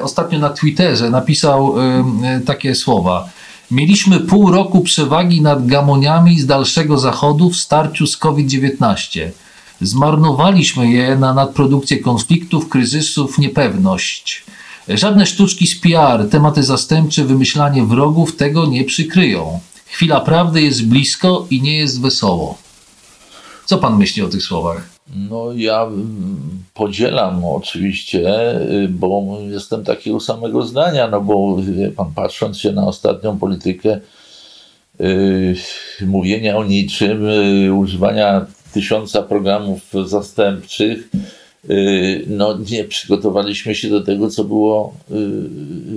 ostatnio 0.01 0.39
na 0.39 0.49
Twitterze 0.49 1.09
napisał 1.09 1.75
takie 2.45 2.75
słowa. 2.75 3.29
Mieliśmy 3.71 4.19
pół 4.19 4.51
roku 4.51 4.81
przewagi 4.81 5.41
nad 5.41 5.67
gamoniami 5.67 6.39
z 6.39 6.45
dalszego 6.45 6.97
zachodu 6.97 7.49
w 7.49 7.57
starciu 7.57 8.07
z 8.07 8.17
COVID-19. 8.17 9.29
Zmarnowaliśmy 9.81 10.91
je 10.91 11.15
na 11.15 11.33
nadprodukcję 11.33 11.99
konfliktów, 11.99 12.69
kryzysów, 12.69 13.37
niepewność. 13.37 14.45
Żadne 14.87 15.25
sztuczki 15.25 15.67
z 15.67 15.79
PR, 15.79 16.29
tematy 16.29 16.63
zastępcze, 16.63 17.23
wymyślanie 17.23 17.83
wrogów 17.83 18.35
tego 18.35 18.65
nie 18.65 18.83
przykryją. 18.83 19.59
Chwila 19.85 20.19
prawdy 20.19 20.61
jest 20.61 20.85
blisko 20.85 21.47
i 21.49 21.61
nie 21.61 21.77
jest 21.77 22.01
wesoło. 22.01 22.57
Co 23.65 23.77
pan 23.77 23.97
myśli 23.97 24.23
o 24.23 24.27
tych 24.27 24.43
słowach? 24.43 24.96
No, 25.15 25.53
ja 25.55 25.83
mm, 25.83 26.63
podzielam 26.73 27.45
oczywiście, 27.45 28.51
y, 28.61 28.87
bo 28.89 29.37
jestem 29.49 29.83
takiego 29.83 30.19
samego 30.19 30.61
zdania, 30.61 31.07
no 31.07 31.21
bo 31.21 31.57
pan, 31.95 32.11
patrząc 32.15 32.59
się 32.59 32.71
na 32.71 32.87
ostatnią 32.87 33.39
politykę 33.39 33.99
yy, 34.99 35.55
mówienia 36.05 36.57
o 36.57 36.63
niczym, 36.63 37.23
yy, 37.23 37.73
używania 37.73 38.45
tysiąca 38.73 39.21
programów 39.21 39.81
zastępczych, 40.05 41.09
yy, 41.69 42.23
no 42.27 42.57
nie 42.71 42.83
przygotowaliśmy 42.83 43.75
się 43.75 43.89
do 43.89 44.01
tego, 44.01 44.29
co 44.29 44.43
było 44.43 44.93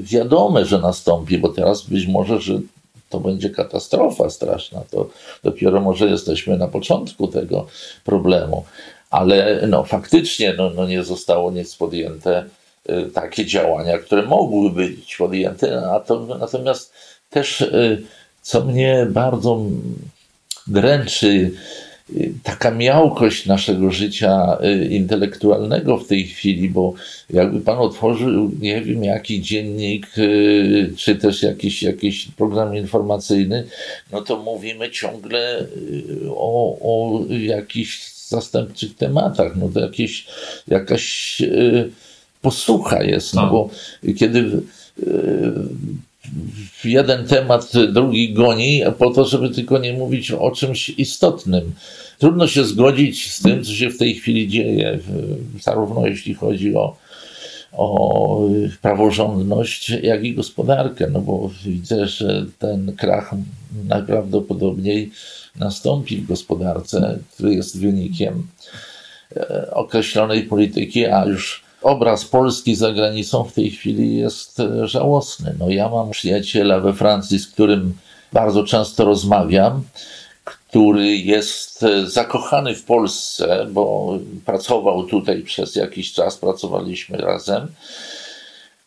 wiadome, 0.02 0.64
że 0.64 0.78
nastąpi, 0.78 1.38
bo 1.38 1.48
teraz 1.48 1.82
być 1.82 2.06
może, 2.06 2.40
że 2.40 2.60
to 3.08 3.20
będzie 3.20 3.50
katastrofa 3.50 4.30
straszna. 4.30 4.82
To 4.90 5.08
dopiero 5.42 5.80
może 5.80 6.06
jesteśmy 6.06 6.56
na 6.56 6.68
początku 6.68 7.28
tego 7.28 7.66
problemu 8.04 8.64
ale 9.10 9.64
no, 9.68 9.84
faktycznie 9.84 10.54
no, 10.58 10.70
no 10.70 10.86
nie 10.86 11.04
zostało 11.04 11.50
nic 11.50 11.76
podjęte 11.76 12.44
y, 12.90 13.10
takie 13.14 13.46
działania, 13.46 13.98
które 13.98 14.22
mogłyby 14.22 14.88
być 14.88 15.16
podjęte, 15.16 15.82
natomiast 16.40 16.92
też 17.30 17.60
y, 17.60 18.02
co 18.42 18.64
mnie 18.64 19.06
bardzo 19.10 19.60
dręczy, 20.66 21.50
y, 22.16 22.32
taka 22.42 22.70
miałkość 22.70 23.46
naszego 23.46 23.90
życia 23.90 24.58
intelektualnego 24.90 25.98
w 25.98 26.06
tej 26.06 26.26
chwili, 26.26 26.70
bo 26.70 26.94
jakby 27.30 27.60
pan 27.60 27.78
otworzył, 27.78 28.50
nie 28.60 28.80
wiem, 28.82 29.04
jaki 29.04 29.42
dziennik, 29.42 30.06
czy 30.96 31.16
też 31.16 31.42
jakiś, 31.42 31.82
jakiś 31.82 32.26
program 32.26 32.76
informacyjny, 32.76 33.64
no 34.12 34.20
to 34.20 34.36
mówimy 34.36 34.90
ciągle 34.90 35.66
o, 36.30 36.78
o 36.80 37.20
jakichś 37.30 38.19
zastępczych 38.30 38.96
tematach. 38.96 39.56
No 39.56 39.68
to 39.68 39.80
jakieś, 39.80 40.26
jakaś 40.68 41.40
yy, 41.40 41.90
posłucha 42.42 43.02
jest, 43.02 43.34
no 43.34 43.42
tak. 43.42 43.50
bo 43.50 43.70
kiedy 44.16 44.62
yy, 45.02 45.52
jeden 46.84 47.26
temat 47.26 47.72
drugi 47.92 48.32
goni, 48.32 48.82
po 48.98 49.10
to, 49.10 49.24
żeby 49.24 49.50
tylko 49.50 49.78
nie 49.78 49.92
mówić 49.92 50.30
o 50.30 50.50
czymś 50.50 50.88
istotnym. 50.88 51.72
Trudno 52.18 52.46
się 52.46 52.64
zgodzić 52.64 53.32
z 53.32 53.42
tym, 53.42 53.64
co 53.64 53.72
się 53.72 53.90
w 53.90 53.98
tej 53.98 54.14
chwili 54.14 54.48
dzieje, 54.48 54.98
zarówno 55.60 56.06
jeśli 56.06 56.34
chodzi 56.34 56.74
o, 56.74 56.96
o 57.72 58.40
praworządność, 58.82 59.90
jak 59.90 60.24
i 60.24 60.34
gospodarkę, 60.34 61.06
no 61.12 61.20
bo 61.20 61.50
widzę, 61.64 62.08
że 62.08 62.46
ten 62.58 62.96
krach 62.96 63.30
najprawdopodobniej 63.88 65.10
nastąpi 65.56 66.16
w 66.16 66.26
gospodarce, 66.26 67.18
który 67.34 67.54
jest 67.54 67.80
wynikiem 67.80 68.46
e, 69.36 69.70
określonej 69.70 70.42
polityki, 70.42 71.06
a 71.06 71.24
już 71.24 71.62
obraz 71.82 72.24
Polski 72.24 72.74
za 72.74 72.92
granicą 72.92 73.44
w 73.44 73.52
tej 73.52 73.70
chwili 73.70 74.16
jest 74.16 74.60
e, 74.60 74.88
żałosny. 74.88 75.54
No 75.58 75.70
ja 75.70 75.88
mam 75.88 76.10
przyjaciela 76.10 76.80
we 76.80 76.92
Francji, 76.92 77.38
z 77.38 77.46
którym 77.46 77.94
bardzo 78.32 78.64
często 78.64 79.04
rozmawiam, 79.04 79.82
który 80.70 81.16
jest 81.16 81.82
e, 81.82 82.06
zakochany 82.06 82.74
w 82.74 82.84
Polsce, 82.84 83.66
bo 83.70 84.18
pracował 84.46 85.04
tutaj 85.04 85.42
przez 85.42 85.76
jakiś 85.76 86.12
czas, 86.12 86.38
pracowaliśmy 86.38 87.18
razem 87.18 87.66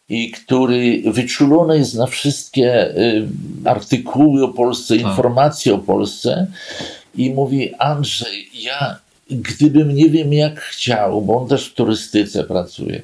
i 0.10 0.32
który 0.32 1.04
wyczulony 1.06 1.78
jest 1.78 1.96
na 1.96 2.08
wszystkie 2.08 2.98
y, 2.98 3.28
artykuły 3.66 4.44
o 4.44 4.48
Polsce, 4.48 4.98
tak. 4.98 5.06
informacje 5.08 5.74
o 5.74 5.78
Polsce 5.78 6.48
i 7.16 7.30
mówi 7.30 7.76
Andrzej, 7.76 8.50
ja 8.54 9.00
gdybym 9.30 9.96
nie 9.96 10.10
wiem 10.10 10.34
jak 10.34 10.60
chciał, 10.60 11.22
bo 11.22 11.42
on 11.42 11.48
też 11.48 11.70
w 11.70 11.74
turystyce 11.74 12.44
pracuje, 12.44 13.02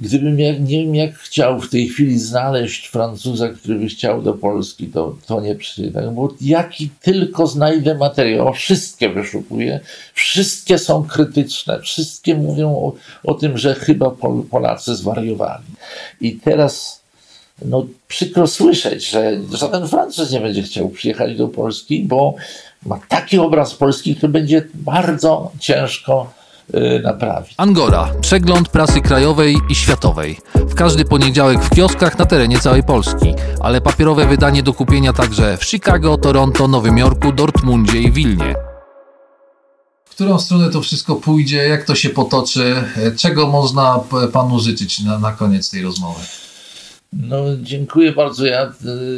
Gdybym 0.00 0.40
jak, 0.40 0.60
nie 0.60 0.84
wiem, 0.84 0.94
jak 0.94 1.14
chciał 1.14 1.60
w 1.60 1.70
tej 1.70 1.88
chwili 1.88 2.18
znaleźć 2.18 2.86
Francuza, 2.88 3.48
który 3.48 3.78
by 3.78 3.86
chciał 3.86 4.22
do 4.22 4.34
Polski, 4.34 4.86
to, 4.86 5.16
to 5.26 5.40
nie 5.40 5.54
przyjdę. 5.54 6.12
Bo 6.14 6.34
jaki 6.40 6.90
tylko 7.02 7.46
znajdę 7.46 7.94
materiał, 7.94 8.52
wszystkie 8.54 9.08
wyszukuję, 9.08 9.80
wszystkie 10.14 10.78
są 10.78 11.04
krytyczne, 11.04 11.80
wszystkie 11.80 12.34
mówią 12.34 12.70
o, 12.70 12.92
o 13.24 13.34
tym, 13.34 13.58
że 13.58 13.74
chyba 13.74 14.10
Pol, 14.10 14.42
Polacy 14.50 14.96
zwariowali. 14.96 15.64
I 16.20 16.32
teraz 16.32 17.00
no, 17.64 17.86
przykro 18.08 18.46
słyszeć, 18.46 19.10
że 19.10 19.40
żaden 19.52 19.88
Francuz 19.88 20.30
nie 20.30 20.40
będzie 20.40 20.62
chciał 20.62 20.88
przyjechać 20.88 21.36
do 21.36 21.48
Polski, 21.48 22.04
bo 22.04 22.34
ma 22.86 23.00
taki 23.08 23.38
obraz 23.38 23.74
Polski, 23.74 24.16
który 24.16 24.32
będzie 24.32 24.64
bardzo 24.74 25.52
ciężko 25.58 26.39
naprawić. 27.02 27.54
Angora. 27.56 28.12
Przegląd 28.20 28.68
prasy 28.68 29.00
krajowej 29.00 29.56
i 29.68 29.74
światowej. 29.74 30.38
W 30.54 30.74
każdy 30.74 31.04
poniedziałek 31.04 31.64
w 31.64 31.70
kioskach 31.70 32.18
na 32.18 32.26
terenie 32.26 32.58
całej 32.58 32.82
Polski, 32.82 33.34
ale 33.60 33.80
papierowe 33.80 34.26
wydanie 34.26 34.62
do 34.62 34.72
kupienia 34.72 35.12
także 35.12 35.56
w 35.56 35.64
Chicago, 35.64 36.18
Toronto, 36.18 36.68
Nowym 36.68 36.98
Jorku, 36.98 37.32
Dortmundzie 37.32 37.98
i 37.98 38.12
Wilnie. 38.12 38.54
W 40.04 40.10
którą 40.10 40.38
stronę 40.38 40.70
to 40.70 40.80
wszystko 40.80 41.16
pójdzie, 41.16 41.56
jak 41.56 41.84
to 41.84 41.94
się 41.94 42.10
potoczy, 42.10 42.74
czego 43.16 43.46
można 43.46 44.00
panu 44.32 44.60
życzyć 44.60 45.00
na, 45.00 45.18
na 45.18 45.32
koniec 45.32 45.70
tej 45.70 45.82
rozmowy? 45.82 46.20
No, 47.12 47.36
dziękuję 47.62 48.12
bardzo. 48.12 48.46
Ja 48.46 48.72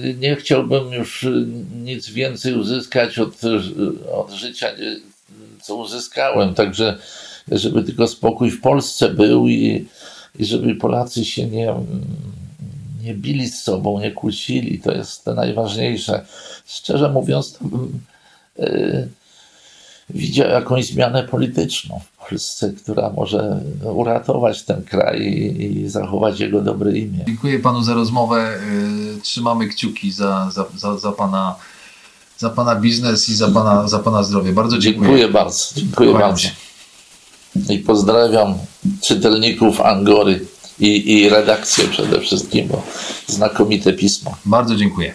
y, 0.04 0.16
nie 0.18 0.36
chciałbym 0.36 0.92
już 0.92 1.22
y, 1.22 1.46
nic 1.74 2.08
więcej 2.08 2.54
uzyskać 2.54 3.18
od, 3.18 3.40
od 4.12 4.30
życia, 4.30 4.66
co 5.62 5.76
uzyskałem. 5.76 6.54
Także 6.54 6.98
żeby 7.48 7.82
tylko 7.82 8.08
spokój 8.08 8.50
w 8.50 8.60
Polsce 8.60 9.08
był 9.08 9.48
i, 9.48 9.88
i 10.38 10.44
żeby 10.44 10.74
Polacy 10.74 11.24
się 11.24 11.46
nie, 11.46 11.74
nie 13.02 13.14
bili 13.14 13.48
z 13.48 13.62
sobą, 13.62 14.00
nie 14.00 14.10
kłócili. 14.10 14.78
To 14.78 14.92
jest 14.92 15.24
to 15.24 15.34
najważniejsze. 15.34 16.26
Szczerze 16.66 17.08
mówiąc, 17.08 17.52
to 17.52 17.64
bym 17.64 18.00
yy, 18.58 19.08
widział 20.10 20.48
jakąś 20.48 20.86
zmianę 20.86 21.22
polityczną 21.22 22.00
w 22.00 22.28
Polsce, 22.28 22.72
która 22.72 23.10
może 23.10 23.60
uratować 23.84 24.62
ten 24.62 24.82
kraj 24.82 25.22
i, 25.22 25.62
i 25.82 25.88
zachować 25.88 26.40
jego 26.40 26.60
dobre 26.60 26.92
imię. 26.92 27.24
Dziękuję 27.26 27.58
panu 27.58 27.82
za 27.82 27.94
rozmowę. 27.94 28.58
Yy, 29.14 29.20
trzymamy 29.22 29.68
kciuki 29.68 30.12
za, 30.12 30.50
za, 30.50 30.66
za, 30.76 30.98
za 30.98 31.12
pana 31.12 31.54
za 32.38 32.50
Pana 32.50 32.76
biznes 32.76 33.28
i 33.28 33.34
za 33.34 33.48
Pana, 33.48 33.88
za 33.88 33.98
pana 33.98 34.22
zdrowie. 34.22 34.52
Bardzo 34.52 34.78
dziękuję. 34.78 35.08
Dziękuję 35.08 35.28
bardzo. 35.28 35.74
Dziękuję 35.74 36.12
bardzo 36.12 36.48
i 37.70 37.78
pozdrawiam 37.78 38.54
czytelników 39.00 39.80
Angory 39.80 40.46
i, 40.80 41.12
i 41.12 41.28
redakcję 41.28 41.84
przede 41.84 42.20
wszystkim, 42.20 42.68
bo 42.68 42.82
znakomite 43.26 43.92
pismo. 43.92 44.36
Bardzo 44.44 44.76
dziękuję. 44.76 45.14